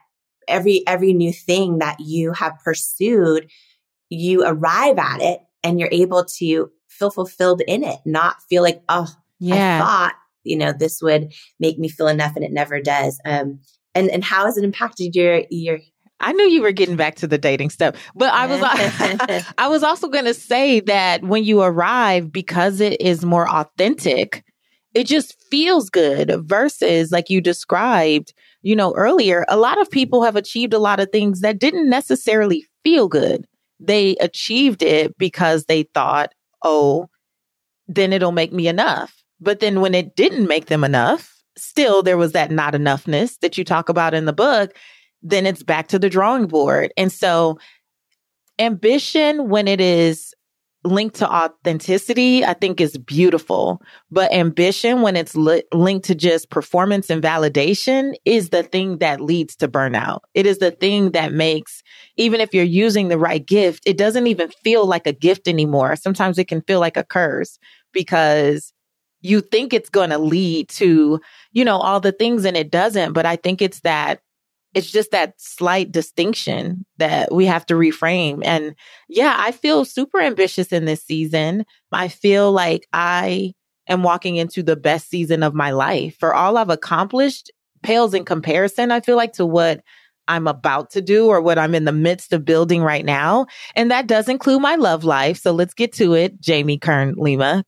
[0.47, 3.49] every, every new thing that you have pursued.
[4.09, 8.81] You arrive at it and you're able to feel fulfilled in it, not feel like,
[8.89, 9.07] oh,
[9.39, 9.77] yeah.
[9.77, 13.19] I thought you know, this would make me feel enough and it never does.
[13.25, 13.59] Um,
[13.93, 15.79] and, and how has it impacted your, your,
[16.21, 18.61] I knew you were getting back to the dating stuff, but I was
[19.57, 24.43] I was also going to say that when you arrive because it is more authentic,
[24.93, 30.23] it just feels good versus like you described, you know, earlier, a lot of people
[30.23, 33.45] have achieved a lot of things that didn't necessarily feel good.
[33.79, 37.09] They achieved it because they thought, "Oh,
[37.87, 42.17] then it'll make me enough." But then when it didn't make them enough, still there
[42.17, 44.73] was that not enoughness that you talk about in the book.
[45.21, 46.93] Then it's back to the drawing board.
[46.95, 47.57] And so
[48.59, 50.33] ambition, when it is
[50.83, 53.81] linked to authenticity, I think is beautiful.
[54.09, 59.21] But ambition, when it's li- linked to just performance and validation, is the thing that
[59.21, 60.21] leads to burnout.
[60.33, 61.83] It is the thing that makes,
[62.17, 65.95] even if you're using the right gift, it doesn't even feel like a gift anymore.
[65.95, 67.59] Sometimes it can feel like a curse
[67.93, 68.70] because
[69.21, 71.19] you think it's going to lead to,
[71.51, 73.13] you know, all the things and it doesn't.
[73.13, 74.21] But I think it's that
[74.73, 78.41] it's just that slight distinction that we have to reframe.
[78.43, 78.73] And
[79.09, 81.65] yeah, I feel super ambitious in this season.
[81.91, 83.53] I feel like I
[83.89, 86.15] am walking into the best season of my life.
[86.19, 87.51] For all I've accomplished
[87.83, 89.81] pales in comparison, I feel like, to what
[90.27, 93.47] I'm about to do or what I'm in the midst of building right now.
[93.75, 95.37] And that does include my love life.
[95.37, 97.65] So let's get to it, Jamie Kern Lima.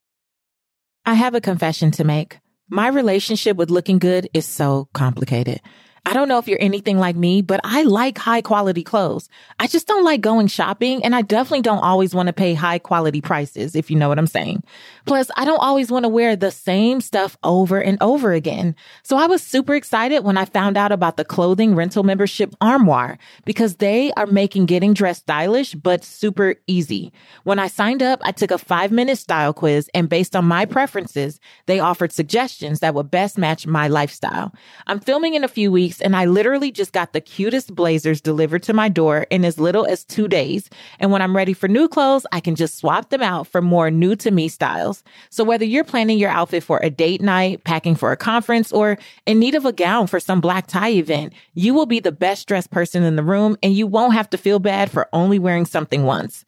[1.06, 2.40] I have a confession to make.
[2.70, 5.60] My relationship with looking good is so complicated.
[6.06, 9.30] I don't know if you're anything like me, but I like high quality clothes.
[9.60, 12.78] I just don't like going shopping and I definitely don't always want to pay high
[12.78, 14.64] quality prices, if you know what I'm saying.
[15.06, 18.76] Plus, I don't always want to wear the same stuff over and over again.
[19.04, 23.18] So I was super excited when I found out about the clothing rental membership Armoire
[23.46, 27.14] because they are making getting dressed stylish, but super easy.
[27.44, 30.66] When I signed up, I took a five minute style quiz and based on my
[30.66, 34.54] preferences, they offered suggestions that would best match my lifestyle.
[34.88, 38.64] I'm filming in a few weeks and I literally just got the cutest blazers delivered
[38.64, 40.70] to my door in as little as two days.
[41.00, 43.90] And when I'm ready for new clothes, I can just swap them out for more
[43.92, 45.04] new to me styles.
[45.30, 48.98] So whether you're planning your outfit for a date night, packing for a conference, or
[49.26, 52.48] in need of a gown for some black tie event, you will be the best
[52.48, 55.66] dressed person in the room and you won't have to feel bad for only wearing
[55.66, 56.46] something once.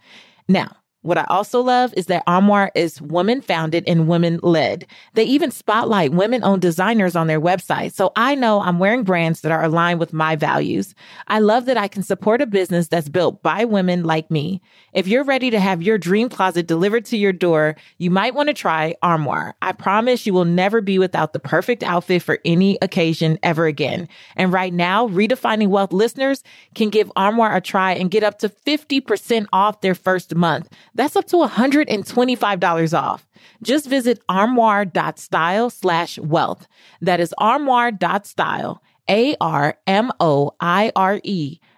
[0.48, 4.88] Now, what I also love is that Armoire is women founded and women led.
[5.14, 7.94] They even spotlight women owned designers on their website.
[7.94, 10.96] So I know I'm wearing brands that are aligned with my values.
[11.28, 14.62] I love that I can support a business that's built by women like me.
[14.94, 18.48] If you're ready to have your dream closet delivered to your door, you might want
[18.50, 19.56] to try Armoire.
[19.62, 24.08] I promise you will never be without the perfect outfit for any occasion ever again.
[24.36, 28.50] And right now, Redefining Wealth listeners can give Armoire a try and get up to
[28.50, 30.68] 50% off their first month.
[30.96, 33.28] That's up to $125 off.
[33.62, 36.68] Just visit armoire.style slash wealth.
[37.02, 39.80] That is armoire.style, A-R-M-O-I-R-E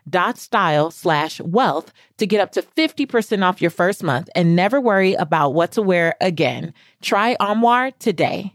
[0.10, 4.80] dot style slash wealth to get up to 50% off your first month and never
[4.80, 6.74] worry about what to wear again.
[7.02, 8.54] Try Armoire today.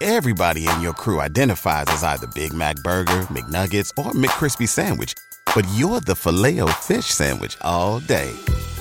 [0.00, 5.12] Everybody in your crew identifies as either Big Mac Burger, McNuggets, or McCrispy Sandwich,
[5.54, 8.32] but you're the filet fish Sandwich all day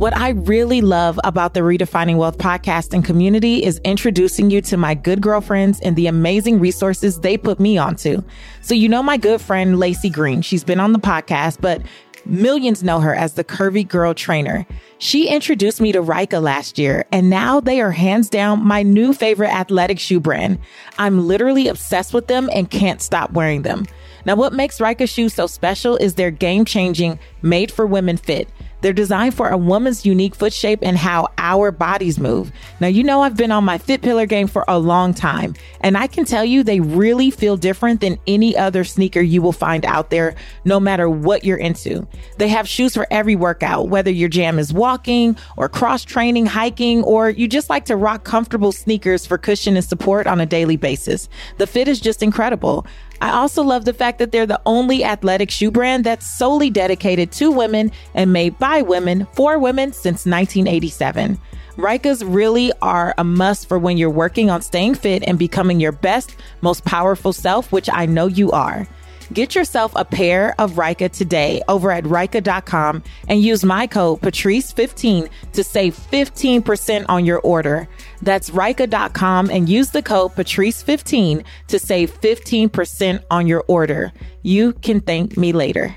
[0.00, 4.78] What I really love about the Redefining Wealth podcast and community is introducing you to
[4.78, 8.22] my good girlfriends and the amazing resources they put me onto.
[8.62, 11.82] So, you know, my good friend, Lacey Green, she's been on the podcast, but
[12.24, 14.66] millions know her as the curvy girl trainer.
[14.96, 19.12] She introduced me to Ryka last year, and now they are hands down my new
[19.12, 20.60] favorite athletic shoe brand.
[20.96, 23.84] I'm literally obsessed with them and can't stop wearing them.
[24.24, 28.48] Now, what makes Ryka shoes so special is their game changing, made for women fit.
[28.80, 32.52] They're designed for a woman's unique foot shape and how our bodies move.
[32.80, 35.96] Now, you know, I've been on my fit pillar game for a long time, and
[35.96, 39.84] I can tell you they really feel different than any other sneaker you will find
[39.84, 42.06] out there, no matter what you're into.
[42.38, 47.02] They have shoes for every workout, whether your jam is walking or cross training, hiking,
[47.02, 50.76] or you just like to rock comfortable sneakers for cushion and support on a daily
[50.76, 51.28] basis.
[51.58, 52.86] The fit is just incredible.
[53.20, 57.32] I also love the fact that they're the only athletic shoe brand that's solely dedicated
[57.32, 61.38] to women and made by women for women since 1987.
[61.76, 65.92] Rykas really are a must for when you're working on staying fit and becoming your
[65.92, 68.86] best, most powerful self, which I know you are.
[69.32, 75.28] Get yourself a pair of Ryka today over at Ryka.com and use my code Patrice15
[75.52, 77.88] to save 15% on your order.
[78.22, 84.12] That's Ryka.com and use the code Patrice15 to save 15% on your order.
[84.42, 85.94] You can thank me later.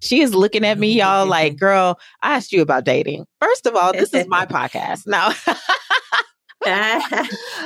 [0.00, 3.24] She is looking at me, y'all, like, girl, I asked you about dating.
[3.40, 5.06] First of all, this is my podcast.
[5.06, 5.30] Now,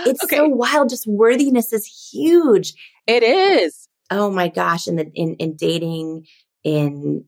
[0.06, 0.36] it's okay.
[0.36, 0.88] so wild.
[0.88, 2.74] Just worthiness is huge.
[3.06, 3.88] It is.
[4.10, 4.86] Oh my gosh.
[4.86, 6.26] In the in in dating,
[6.64, 7.24] in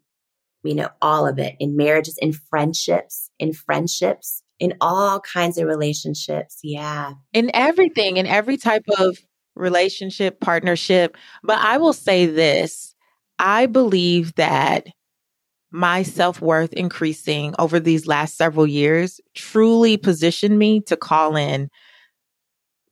[0.62, 5.66] you know, all of it, in marriages, in friendships, in friendships, in all kinds of
[5.66, 6.59] relationships.
[6.62, 7.14] Yeah.
[7.32, 9.18] In everything, in every type of
[9.55, 11.16] relationship, partnership.
[11.42, 12.94] But I will say this
[13.38, 14.86] I believe that
[15.70, 21.68] my self worth increasing over these last several years truly positioned me to call in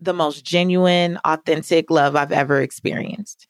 [0.02, 3.46] the most genuine, authentic love I've ever experienced.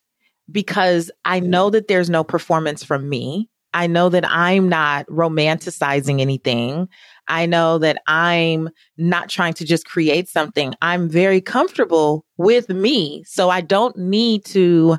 [0.50, 3.48] Because I know that there's no performance from me.
[3.74, 6.88] I know that I'm not romanticizing anything.
[7.28, 10.74] I know that I'm not trying to just create something.
[10.82, 13.24] I'm very comfortable with me.
[13.24, 14.98] So I don't need to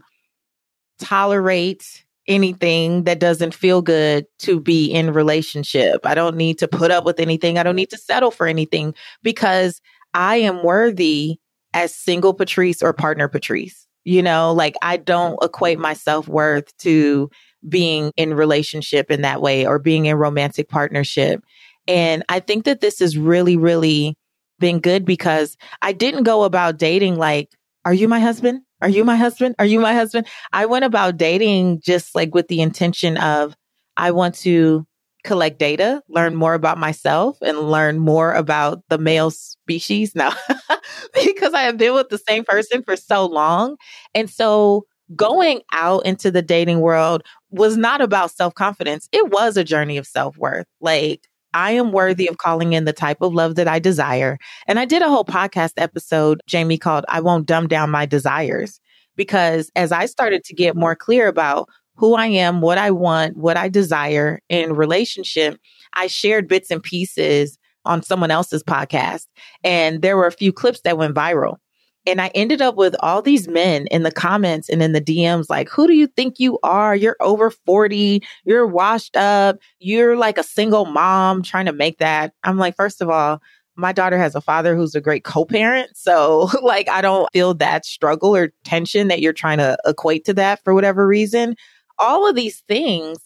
[0.99, 6.05] tolerate anything that doesn't feel good to be in relationship.
[6.05, 7.57] I don't need to put up with anything.
[7.57, 9.81] I don't need to settle for anything because
[10.13, 11.39] I am worthy
[11.73, 13.87] as single Patrice or partner Patrice.
[14.05, 17.29] You know, like I don't equate my self worth to
[17.67, 21.41] being in relationship in that way or being in romantic partnership.
[21.87, 24.17] And I think that this has really, really
[24.59, 27.49] been good because I didn't go about dating like,
[27.85, 28.61] are you my husband?
[28.81, 29.55] Are you my husband?
[29.59, 30.27] Are you my husband?
[30.51, 33.55] I went about dating just like with the intention of,
[33.95, 34.85] I want to
[35.23, 40.33] collect data, learn more about myself and learn more about the male species now
[41.13, 43.77] because I have been with the same person for so long.
[44.13, 49.07] And so going out into the dating world was not about self confidence.
[49.11, 50.65] It was a journey of self worth.
[50.81, 54.39] Like, I am worthy of calling in the type of love that I desire.
[54.67, 58.79] And I did a whole podcast episode, Jamie called I Won't Dumb Down My Desires.
[59.15, 63.37] Because as I started to get more clear about who I am, what I want,
[63.37, 65.59] what I desire in relationship,
[65.93, 69.27] I shared bits and pieces on someone else's podcast.
[69.63, 71.57] And there were a few clips that went viral.
[72.05, 75.45] And I ended up with all these men in the comments and in the DMs
[75.49, 76.95] like, who do you think you are?
[76.95, 78.21] You're over 40.
[78.43, 79.57] You're washed up.
[79.79, 82.33] You're like a single mom trying to make that.
[82.43, 83.41] I'm like, first of all,
[83.75, 85.91] my daughter has a father who's a great co-parent.
[86.03, 90.33] So like, I don't feel that struggle or tension that you're trying to equate to
[90.33, 91.55] that for whatever reason.
[91.99, 93.19] All of these things.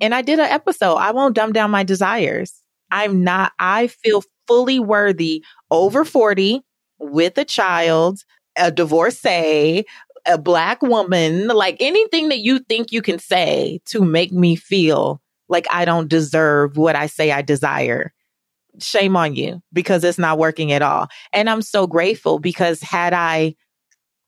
[0.00, 0.96] And I did an episode.
[0.96, 2.62] I won't dumb down my desires.
[2.90, 6.60] I'm not, I feel fully worthy over 40
[6.98, 8.20] with a child,
[8.56, 9.84] a divorcee,
[10.26, 15.20] a black woman, like anything that you think you can say to make me feel
[15.48, 18.12] like I don't deserve what I say I desire.
[18.80, 21.08] Shame on you because it's not working at all.
[21.32, 23.54] And I'm so grateful because had I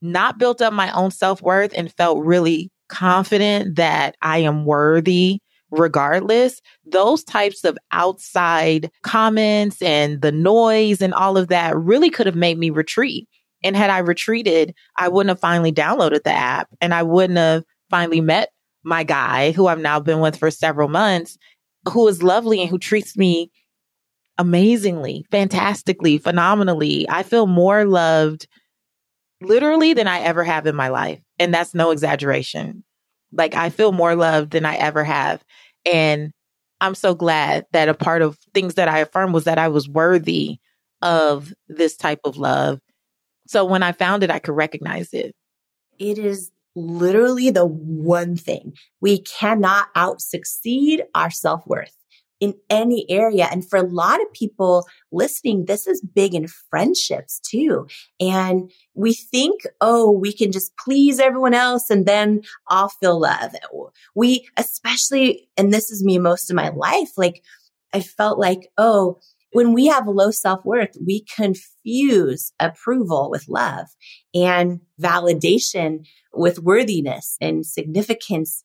[0.03, 5.41] not built up my own self worth and felt really confident that I am worthy
[5.71, 12.27] regardless, those types of outside comments and the noise and all of that really could
[12.27, 13.29] have made me retreat.
[13.65, 17.65] And had I retreated, I wouldn't have finally downloaded the app and I wouldn't have
[17.91, 18.51] finally met
[18.85, 21.37] my guy who I've now been with for several months,
[21.89, 23.51] who is lovely and who treats me
[24.39, 27.07] amazingly, fantastically, phenomenally.
[27.09, 28.47] I feel more loved
[29.41, 31.21] literally than I ever have in my life.
[31.39, 32.85] And that's no exaggeration.
[33.33, 35.43] Like I feel more loved than I ever have.
[35.91, 36.33] And
[36.81, 39.89] I'm so glad that a part of things that I affirmed was that I was
[39.89, 40.59] worthy
[41.03, 42.81] of this type of love.
[43.47, 45.35] So when I found it, I could recognize it.
[45.99, 51.97] It is literally the one thing we cannot out succeed our self worth
[52.41, 53.49] in any area.
[53.51, 57.87] And for a lot of people listening, this is big in friendships too.
[58.21, 63.55] And we think, oh, we can just please everyone else and then I'll feel love.
[64.15, 67.43] We, especially, and this is me most of my life, like
[67.93, 69.19] I felt like, oh,
[69.53, 73.87] when we have low self worth, we confuse approval with love
[74.35, 78.63] and validation with worthiness and significance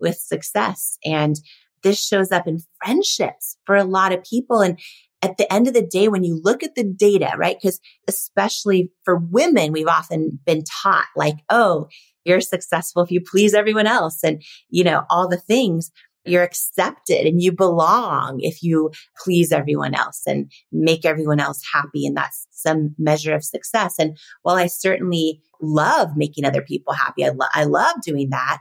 [0.00, 0.98] with success.
[1.04, 1.36] And
[1.82, 4.60] this shows up in friendships for a lot of people.
[4.60, 4.78] And
[5.22, 7.56] at the end of the day, when you look at the data, right?
[7.60, 11.86] Because especially for women, we've often been taught like, oh,
[12.24, 15.90] you're successful if you please everyone else and, you know, all the things.
[16.24, 18.92] You're accepted and you belong if you
[19.24, 22.06] please everyone else and make everyone else happy.
[22.06, 23.96] And that's some measure of success.
[23.98, 28.58] And while I certainly love making other people happy, I, lo- I love doing that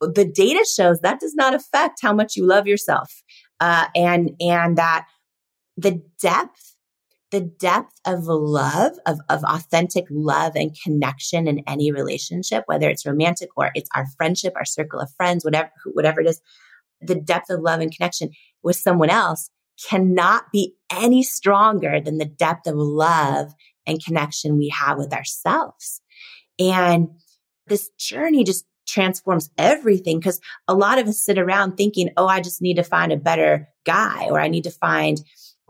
[0.00, 3.22] the data shows that does not affect how much you love yourself.
[3.60, 5.06] Uh, and, and that
[5.76, 6.76] the depth,
[7.30, 13.06] the depth of love, of, of authentic love and connection in any relationship, whether it's
[13.06, 16.40] romantic or it's our friendship, our circle of friends, whatever, whatever it is,
[17.00, 18.30] the depth of love and connection
[18.62, 19.50] with someone else
[19.88, 23.52] cannot be any stronger than the depth of love
[23.86, 26.00] and connection we have with ourselves.
[26.58, 27.08] And
[27.66, 32.40] this journey just transforms everything because a lot of us sit around thinking, oh, I
[32.40, 35.20] just need to find a better guy or I need to find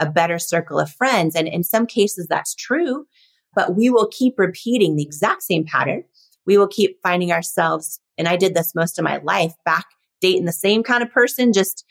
[0.00, 1.34] a better circle of friends.
[1.36, 3.06] And in some cases, that's true,
[3.54, 6.04] but we will keep repeating the exact same pattern.
[6.46, 9.86] We will keep finding ourselves, and I did this most of my life back
[10.20, 11.84] dating the same kind of person, just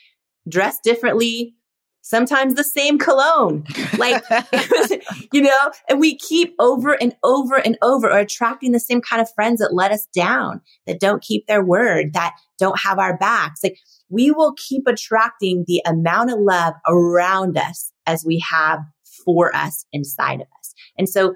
[0.48, 1.54] dressed differently,
[2.04, 3.64] sometimes the same cologne.
[3.98, 4.22] Like,
[5.32, 9.20] you know, and we keep over and over and over or attracting the same kind
[9.20, 13.16] of friends that let us down, that don't keep their word, that don't have our
[13.16, 13.60] backs.
[13.64, 13.78] Like
[14.08, 18.80] we will keep attracting the amount of love around us as we have
[19.24, 20.74] for us inside of us.
[20.98, 21.34] And so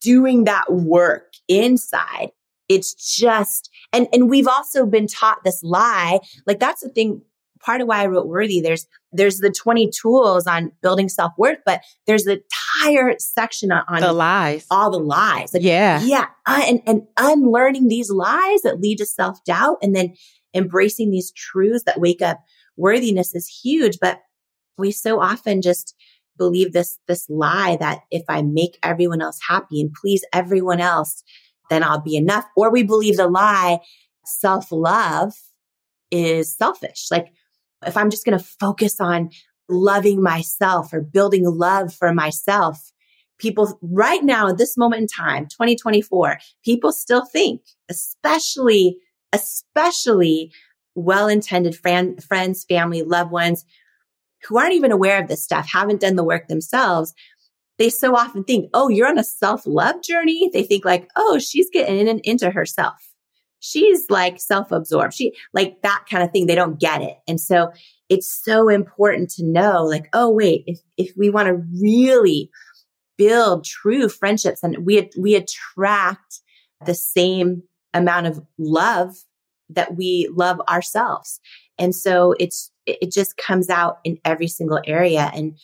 [0.00, 2.30] doing that work inside
[2.68, 6.20] it's just, and, and we've also been taught this lie.
[6.46, 7.20] Like that's the thing.
[7.64, 11.58] Part of why I wrote Worthy, there's, there's the 20 tools on building self worth,
[11.64, 12.42] but there's the
[12.82, 15.54] entire section on, on the lies, all the lies.
[15.54, 16.00] Like, yeah.
[16.02, 16.26] Yeah.
[16.46, 20.14] Uh, and, and unlearning these lies that lead to self doubt and then
[20.54, 22.40] embracing these truths that wake up
[22.76, 23.98] worthiness is huge.
[24.00, 24.20] But
[24.76, 25.94] we so often just
[26.36, 31.22] believe this, this lie that if I make everyone else happy and please everyone else,
[31.70, 32.44] then I'll be enough.
[32.56, 33.78] Or we believe the lie,
[34.24, 35.34] self love
[36.10, 37.06] is selfish.
[37.10, 37.32] Like
[37.86, 39.30] if I'm just going to focus on
[39.68, 42.92] loving myself or building love for myself,
[43.38, 48.98] people right now at this moment in time, 2024, people still think, especially,
[49.32, 50.52] especially
[50.94, 53.64] well-intended friend, friends, family, loved ones
[54.44, 57.14] who aren't even aware of this stuff, haven't done the work themselves,
[57.78, 60.48] they so often think, oh, you're on a self love journey.
[60.52, 63.13] They think like, oh, she's getting in and into herself.
[63.64, 65.14] She's like self absorbed.
[65.14, 66.44] She like that kind of thing.
[66.44, 67.16] They don't get it.
[67.26, 67.72] And so
[68.10, 72.50] it's so important to know like, oh, wait, if, if we want to really
[73.16, 76.40] build true friendships and we, we attract
[76.84, 77.62] the same
[77.94, 79.14] amount of love
[79.70, 81.40] that we love ourselves.
[81.78, 85.30] And so it's, it just comes out in every single area.
[85.34, 85.56] And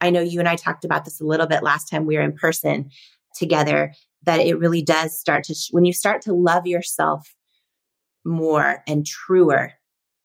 [0.00, 2.22] I know you and I talked about this a little bit last time we were
[2.22, 2.90] in person
[3.34, 7.34] together, that it really does start to, sh- when you start to love yourself
[8.28, 9.74] more and truer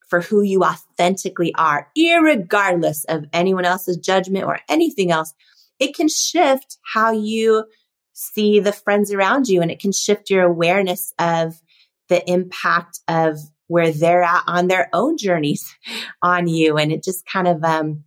[0.08, 1.90] for who you authentically are,
[2.22, 5.34] regardless of anyone else's judgment or anything else,
[5.80, 7.66] it can shift how you
[8.14, 11.60] see the friends around you and it can shift your awareness of
[12.10, 15.76] the impact of where they're at on their own journeys
[16.22, 16.78] on you.
[16.78, 18.04] And it just kind of, um,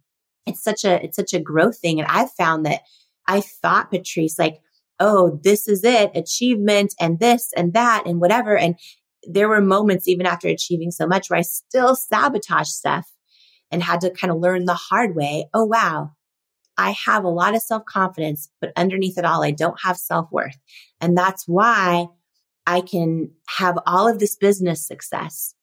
[0.46, 1.98] it's such a, it's such a growth thing.
[1.98, 2.82] And I've found that
[3.26, 4.60] I thought, Patrice, like,
[5.00, 8.56] oh, this is it, achievement and this and that and whatever.
[8.56, 8.76] And
[9.28, 13.06] there were moments even after achieving so much where I still sabotaged stuff
[13.70, 15.48] and had to kind of learn the hard way.
[15.52, 16.12] Oh, wow.
[16.78, 20.30] I have a lot of self confidence, but underneath it all, I don't have self
[20.30, 20.58] worth.
[21.00, 22.08] And that's why
[22.66, 25.54] I can have all of this business success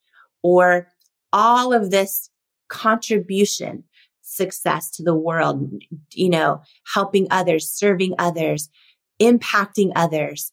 [0.41, 0.88] or
[1.32, 2.30] all of this
[2.70, 3.84] contribution
[4.22, 5.72] success to the world,
[6.14, 6.61] you know,
[6.93, 8.70] helping others, serving others,
[9.22, 10.51] impacting others,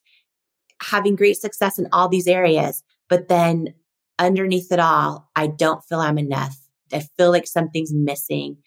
[0.81, 2.83] having great success in all these areas.
[3.11, 3.73] But then
[4.17, 6.57] underneath it all, I don't feel I'm enough.
[6.93, 8.57] I feel like something's missing.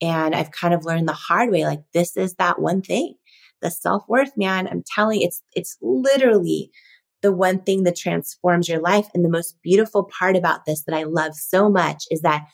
[0.00, 3.16] And I've kind of learned the hard way, like this is that one thing.
[3.60, 6.70] The self-worth, man, I'm telling you, it's, it's literally
[7.20, 9.08] the one thing that transforms your life.
[9.12, 12.46] And the most beautiful part about this that I love so much is that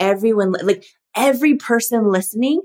[0.00, 2.62] everyone, like every person listening,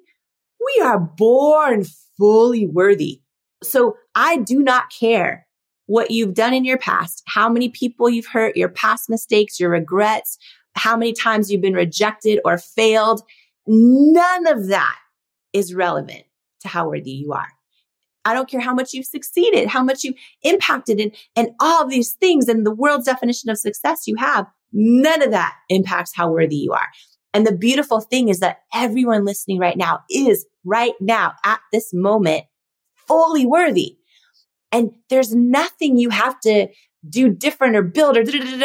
[0.65, 1.83] we are born
[2.17, 3.19] fully worthy.
[3.63, 5.42] So I do not care
[5.85, 9.69] what you've done in your past, how many people you've hurt, your past mistakes, your
[9.69, 10.37] regrets,
[10.75, 13.21] how many times you've been rejected or failed.
[13.67, 14.97] None of that
[15.51, 16.23] is relevant
[16.61, 17.47] to how worthy you are.
[18.25, 22.13] I don't care how much you've succeeded, how much you've impacted and, and all these
[22.13, 24.47] things and the world's definition of success you have.
[24.71, 26.87] None of that impacts how worthy you are.
[27.33, 31.93] And the beautiful thing is that everyone listening right now is right now at this
[31.93, 32.45] moment
[33.07, 33.97] fully worthy.
[34.73, 36.67] And there's nothing you have to
[37.07, 38.23] do different or build or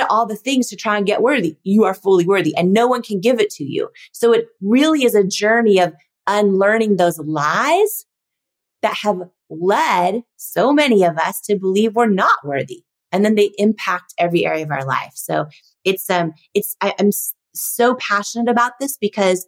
[0.09, 1.57] all the things to try and get worthy.
[1.65, 3.91] You are fully worthy and no one can give it to you.
[4.13, 5.93] So it really is a journey of
[6.27, 8.07] unlearning those lies
[8.83, 12.85] that have led so many of us to believe we're not worthy.
[13.13, 15.13] And then they impact every area of our life.
[15.15, 15.47] So
[15.85, 17.11] it's, um, it's, I, I'm
[17.55, 19.47] so passionate about this because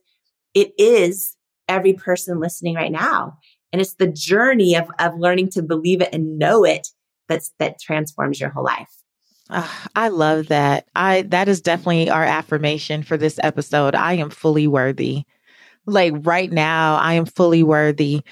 [0.55, 1.37] it is
[1.69, 3.39] every person listening right now.
[3.73, 6.89] And it's the journey of, of learning to believe it and know it
[7.29, 8.91] that's, that transforms your whole life.
[9.51, 10.87] Uh, I love that.
[10.95, 13.97] I that is definitely our affirmation for this episode.
[13.97, 15.25] I am fully worthy.
[15.87, 18.23] Like right now, I am fully worthy.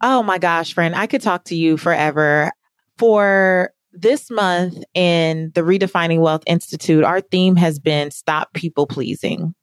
[0.00, 2.52] Oh my gosh, friend, I could talk to you forever.
[2.98, 9.54] For this month in the Redefining Wealth Institute, our theme has been stop people pleasing.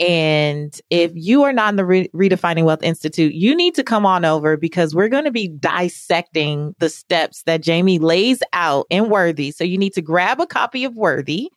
[0.00, 4.04] And if you are not in the Re- Redefining Wealth Institute, you need to come
[4.04, 9.08] on over because we're going to be dissecting the steps that Jamie lays out in
[9.08, 9.52] Worthy.
[9.52, 11.50] So you need to grab a copy of Worthy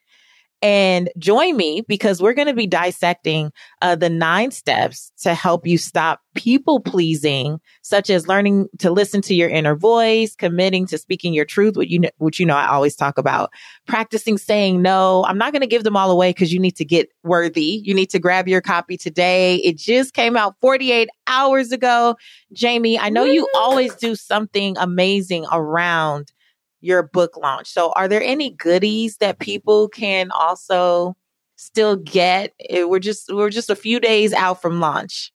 [0.61, 3.51] and join me because we're going to be dissecting
[3.81, 9.21] uh, the nine steps to help you stop people pleasing, such as learning to listen
[9.21, 12.55] to your inner voice, committing to speaking your truth, which you know, which you know
[12.55, 13.51] I always talk about,
[13.87, 15.25] practicing saying no.
[15.27, 17.81] I'm not going to give them all away because you need to get worthy.
[17.83, 19.57] You need to grab your copy today.
[19.57, 22.15] It just came out 48 hours ago.
[22.53, 26.31] Jamie, I know you always do something amazing around
[26.81, 27.67] your book launch.
[27.67, 31.15] So are there any goodies that people can also
[31.55, 32.53] still get?
[32.69, 35.31] Eh, we're just we're just a few days out from launch.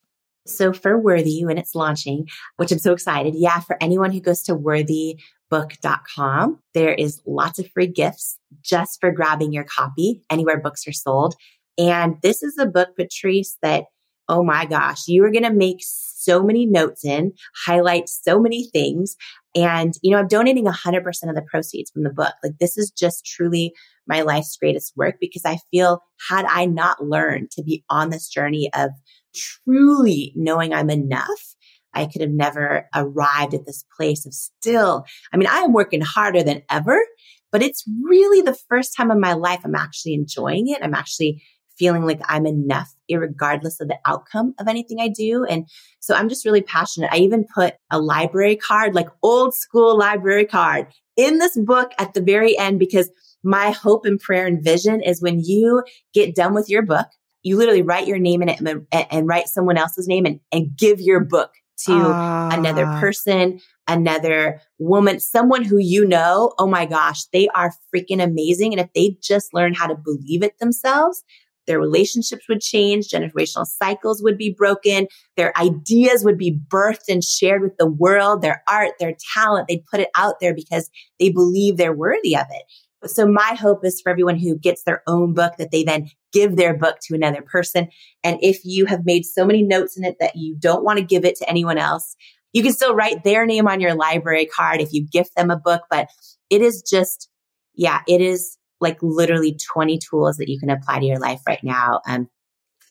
[0.47, 3.35] So for Worthy, when it's launching, which I'm so excited.
[3.37, 9.11] Yeah, for anyone who goes to worthybook.com, there is lots of free gifts just for
[9.13, 11.35] grabbing your copy anywhere books are sold.
[11.79, 13.85] And this is a book, Patrice, that,
[14.29, 17.33] oh my gosh, you are going to make so many notes in,
[17.65, 19.17] highlight so many things.
[19.55, 22.33] And, you know, I'm donating 100% of the proceeds from the book.
[22.43, 23.75] Like this is just truly
[24.07, 28.29] my life's greatest work because I feel had I not learned to be on this
[28.29, 28.91] journey of
[29.35, 31.55] truly knowing I'm enough,
[31.95, 35.05] I could have never arrived at this place of still.
[35.33, 36.99] I mean, I am working harder than ever,
[37.51, 40.83] but it's really the first time in my life I'm actually enjoying it.
[40.83, 41.43] I'm actually
[41.79, 45.45] feeling like I'm enough, regardless of the outcome of anything I do.
[45.45, 45.67] And
[46.01, 47.11] so I'm just really passionate.
[47.13, 52.15] I even put a library card, like old school library card in this book at
[52.15, 53.11] the very end because
[53.43, 55.83] my hope and prayer and vision is when you
[56.15, 57.07] get done with your book,
[57.43, 60.77] you literally write your name in it and, and write someone else's name and, and
[60.77, 61.51] give your book
[61.87, 62.51] to uh.
[62.53, 68.73] another person, another woman, someone who you know, oh my gosh, they are freaking amazing.
[68.73, 71.25] And if they just learn how to believe it themselves,
[71.67, 75.07] their relationships would change, generational cycles would be broken,
[75.37, 79.87] their ideas would be birthed and shared with the world, their art, their talent, they'd
[79.91, 82.65] put it out there because they believe they're worthy of it.
[83.09, 86.57] So my hope is for everyone who gets their own book that they then give
[86.57, 87.89] their book to another person.
[88.23, 91.05] And if you have made so many notes in it that you don't want to
[91.05, 92.15] give it to anyone else,
[92.53, 95.57] you can still write their name on your library card if you gift them a
[95.57, 96.09] book, but
[96.51, 97.29] it is just,
[97.75, 101.63] yeah, it is like literally 20 tools that you can apply to your life right
[101.63, 102.01] now.
[102.07, 102.29] Um,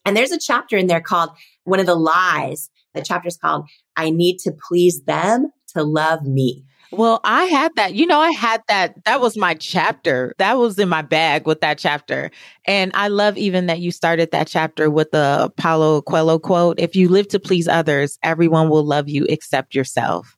[0.06, 1.30] and there's a chapter in there called
[1.66, 2.70] one of the lies.
[2.94, 6.66] The chapter is called I need to please them to love me.
[6.94, 7.94] Well, I had that.
[7.94, 9.06] You know, I had that.
[9.06, 10.34] That was my chapter.
[10.40, 12.32] That was in my bag with that chapter.
[12.66, 16.96] And I love even that you started that chapter with the Paulo Coelho quote If
[16.98, 20.36] you live to please others, everyone will love you except yourself.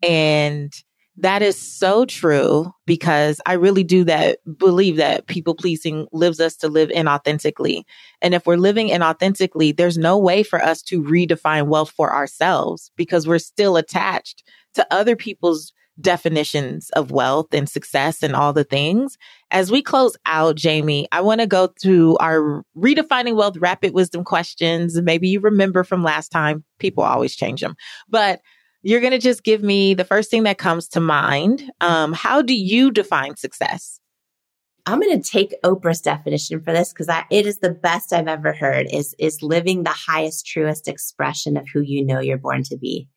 [0.00, 0.72] And
[1.20, 6.56] that is so true because I really do that believe that people pleasing lives us
[6.56, 7.82] to live inauthentically.
[8.22, 12.92] And if we're living inauthentically, there's no way for us to redefine wealth for ourselves
[12.96, 14.44] because we're still attached
[14.74, 19.18] to other people's definitions of wealth and success and all the things.
[19.50, 24.22] As we close out, Jamie, I want to go to our redefining wealth rapid wisdom
[24.22, 25.00] questions.
[25.00, 26.62] Maybe you remember from last time.
[26.78, 27.74] People always change them,
[28.08, 28.40] but
[28.82, 31.70] you're going to just give me the first thing that comes to mind.
[31.80, 34.00] Um, how do you define success?
[34.86, 38.54] I'm going to take Oprah's definition for this because it is the best I've ever
[38.54, 42.78] heard is, is living the highest, truest expression of who you know you're born to
[42.78, 43.08] be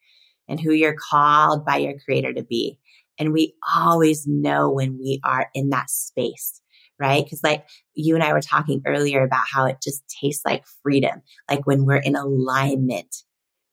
[0.50, 2.78] and who you're called by your creator to be.
[3.18, 6.60] And we always know when we are in that space,
[7.00, 7.24] right?
[7.30, 11.22] Cause like you and I were talking earlier about how it just tastes like freedom,
[11.50, 13.16] like when we're in alignment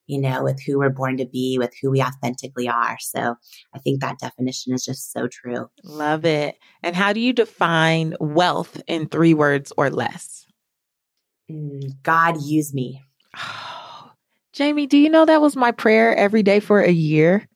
[0.09, 2.97] you know, with who we're born to be, with who we authentically are.
[2.99, 3.35] So
[3.75, 5.69] I think that definition is just so true.
[5.83, 6.57] Love it.
[6.81, 10.47] And how do you define wealth in three words or less?
[11.49, 13.03] Mm, God use me.
[14.53, 17.47] Jamie, do you know that was my prayer every day for a year?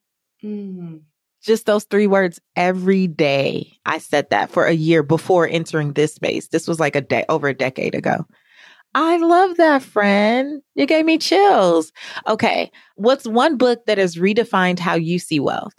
[0.44, 1.02] Mm.
[1.42, 3.74] Just those three words every day.
[3.84, 6.50] I said that for a year before entering this space.
[6.50, 8.28] This was like a day over a decade ago.
[8.96, 10.62] I love that, friend.
[10.76, 11.92] You gave me chills.
[12.28, 12.72] Okay.
[12.96, 15.74] What's one book that has redefined how you see wealth?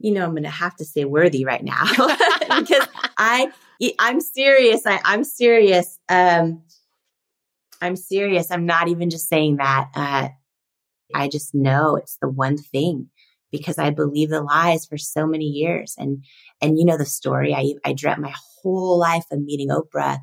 [0.00, 1.84] You know, I'm going to have to say worthy right now
[2.58, 2.88] because
[3.18, 3.52] I,
[3.98, 4.86] I'm serious.
[4.86, 5.98] I, I'm serious.
[6.08, 6.62] Um,
[7.80, 8.50] I'm serious.
[8.50, 9.88] I'm not even just saying that.
[9.94, 10.28] Uh,
[11.14, 13.08] I just know it's the one thing
[13.52, 15.94] because I believe the lies for so many years.
[15.98, 16.24] And,
[16.60, 20.18] and you know, the story, I, I dreamt my whole life of meeting Oprah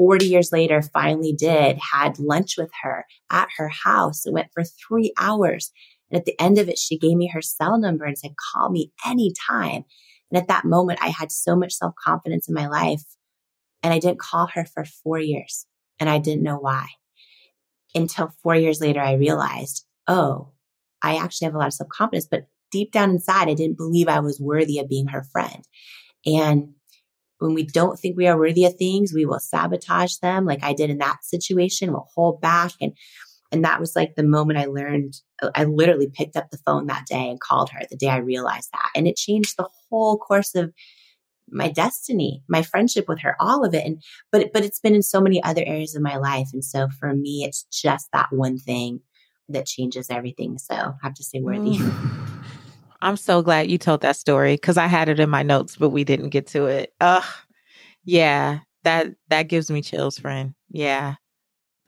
[0.00, 4.24] 40 years later, finally did, had lunch with her at her house.
[4.24, 5.70] It went for three hours.
[6.10, 8.70] And at the end of it, she gave me her cell number and said, call
[8.70, 9.84] me anytime.
[10.30, 13.02] And at that moment, I had so much self confidence in my life.
[13.82, 15.66] And I didn't call her for four years.
[15.98, 16.86] And I didn't know why.
[17.94, 20.52] Until four years later, I realized, oh,
[21.02, 24.08] I actually have a lot of self confidence, but deep down inside, I didn't believe
[24.08, 25.62] I was worthy of being her friend.
[26.24, 26.72] And
[27.40, 30.72] when we don't think we are worthy of things, we will sabotage them like I
[30.72, 31.90] did in that situation.
[31.90, 32.72] We'll hold back.
[32.80, 32.92] And,
[33.50, 35.14] and that was like the moment I learned,
[35.54, 38.68] I literally picked up the phone that day and called her the day I realized
[38.72, 38.90] that.
[38.94, 40.72] And it changed the whole course of
[41.48, 43.84] my destiny, my friendship with her, all of it.
[43.84, 46.48] And, but, but it's been in so many other areas of my life.
[46.52, 49.00] And so for me, it's just that one thing
[49.48, 50.58] that changes everything.
[50.58, 51.78] So I have to say worthy.
[51.78, 52.44] Mm.
[53.02, 55.90] I'm so glad you told that story because I had it in my notes, but
[55.90, 56.92] we didn't get to it.
[57.00, 57.24] Ugh.
[58.04, 60.54] Yeah, that that gives me chills, friend.
[60.70, 61.14] Yeah.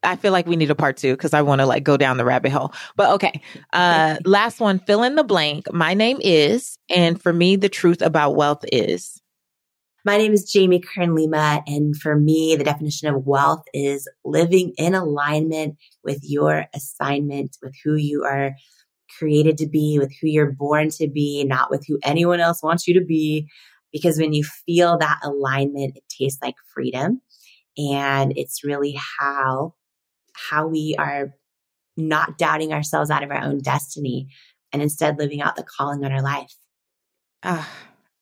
[0.05, 2.17] I feel like we need a part two because I want to like go down
[2.17, 2.73] the rabbit hole.
[2.97, 3.41] But okay.
[3.73, 5.73] Uh last one, fill in the blank.
[5.73, 9.21] My name is, and for me, the truth about wealth is.
[10.05, 11.63] My name is Jamie Kern Lima.
[11.69, 17.75] And for me, the definition of wealth is living in alignment with your assignment, with
[17.85, 18.57] who you are
[19.19, 22.87] created to be, with who you're born to be, not with who anyone else wants
[22.87, 23.49] you to be.
[23.93, 27.21] Because when you feel that alignment, it tastes like freedom.
[27.77, 29.75] And it's really how,
[30.35, 31.35] how we are
[31.97, 34.29] not doubting ourselves out of our own destiny
[34.73, 36.55] and instead living out the calling on our life.
[37.43, 37.69] Ah,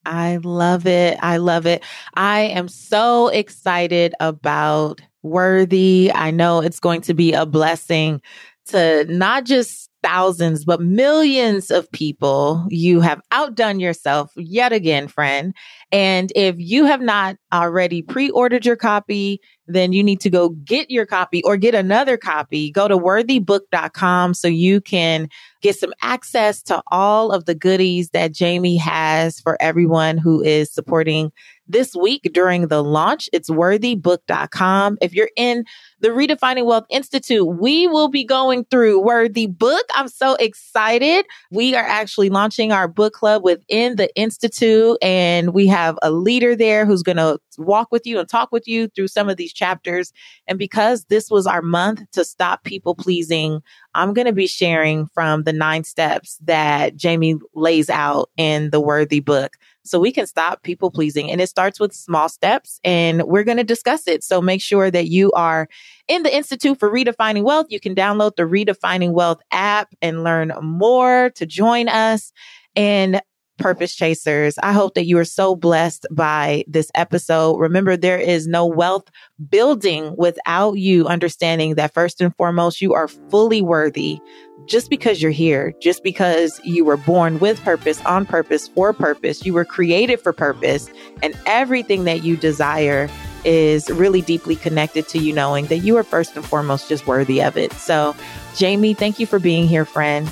[0.05, 1.19] I love it.
[1.21, 1.85] I love it.
[2.15, 6.11] I am so excited about Worthy.
[6.15, 8.23] I know it's going to be a blessing
[8.69, 12.67] to not just thousands, but millions of people.
[12.69, 15.55] You have outdone yourself yet again, friend.
[15.93, 20.51] And if you have not already pre ordered your copy, then you need to go
[20.51, 22.71] get your copy or get another copy.
[22.71, 25.29] Go to worthybook.com so you can
[25.63, 30.73] get some access to all of the goodies that Jamie has for everyone who is
[30.73, 31.31] supporting
[31.69, 33.29] this week during the launch.
[33.33, 34.99] It's worthybook.com.
[35.01, 35.65] If you're in
[36.01, 39.85] the Redefining Wealth Institute, we will be going through Worthy Book.
[39.95, 41.27] I'm so excited.
[41.53, 46.55] We are actually launching our book club within the Institute, and we have a leader
[46.55, 49.53] there who's going to walk with you and talk with you through some of these
[49.53, 50.13] chapters.
[50.47, 53.63] And because this was our month to stop people pleasing,
[53.95, 58.81] I'm going to be sharing from the nine steps that Jamie lays out in the
[58.81, 61.31] Worthy book so we can stop people pleasing.
[61.31, 64.23] And it starts with small steps and we're going to discuss it.
[64.23, 65.69] So make sure that you are
[66.07, 67.67] in the Institute for Redefining Wealth.
[67.71, 72.33] You can download the Redefining Wealth app and learn more to join us.
[72.77, 73.21] And
[73.61, 74.59] purpose chasers.
[74.59, 77.59] I hope that you are so blessed by this episode.
[77.59, 79.05] Remember, there is no wealth
[79.49, 84.19] building without you understanding that first and foremost, you are fully worthy
[84.67, 89.45] just because you're here, just because you were born with purpose, on purpose, for purpose,
[89.45, 90.91] you were created for purpose,
[91.23, 93.09] and everything that you desire
[93.45, 97.43] is really deeply connected to you knowing that you are first and foremost just worthy
[97.43, 97.73] of it.
[97.73, 98.15] So,
[98.55, 100.31] Jamie, thank you for being here, friend.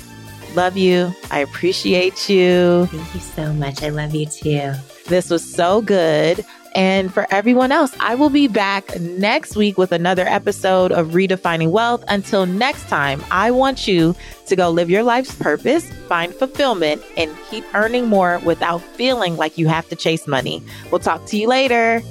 [0.55, 1.13] Love you.
[1.31, 2.87] I appreciate you.
[2.87, 3.83] Thank you so much.
[3.83, 4.73] I love you too.
[5.07, 6.45] This was so good.
[6.75, 11.71] And for everyone else, I will be back next week with another episode of Redefining
[11.71, 12.03] Wealth.
[12.07, 17.35] Until next time, I want you to go live your life's purpose, find fulfillment, and
[17.49, 20.63] keep earning more without feeling like you have to chase money.
[20.91, 22.01] We'll talk to you later.